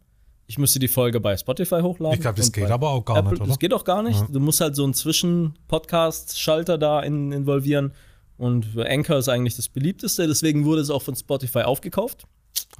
[0.46, 2.14] Ich müsste die Folge bei Spotify hochladen.
[2.14, 3.48] Ich glaube, das geht aber auch gar Apple, nicht, oder?
[3.48, 4.22] Das geht auch gar nicht.
[4.30, 7.92] Du musst halt so einen Zwischen-Podcast-Schalter da in, involvieren.
[8.38, 12.28] Und Anchor ist eigentlich das beliebteste, deswegen wurde es auch von Spotify aufgekauft.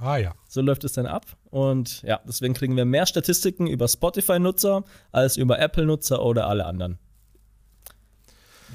[0.01, 0.33] Ah ja.
[0.47, 1.25] So läuft es dann ab.
[1.51, 6.97] Und ja, deswegen kriegen wir mehr Statistiken über Spotify-Nutzer als über Apple-Nutzer oder alle anderen.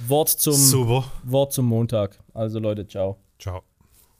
[0.07, 1.11] Wort zum, Super.
[1.25, 2.19] Wort zum Montag.
[2.33, 3.19] Also Leute, ciao.
[3.41, 3.63] Ciao.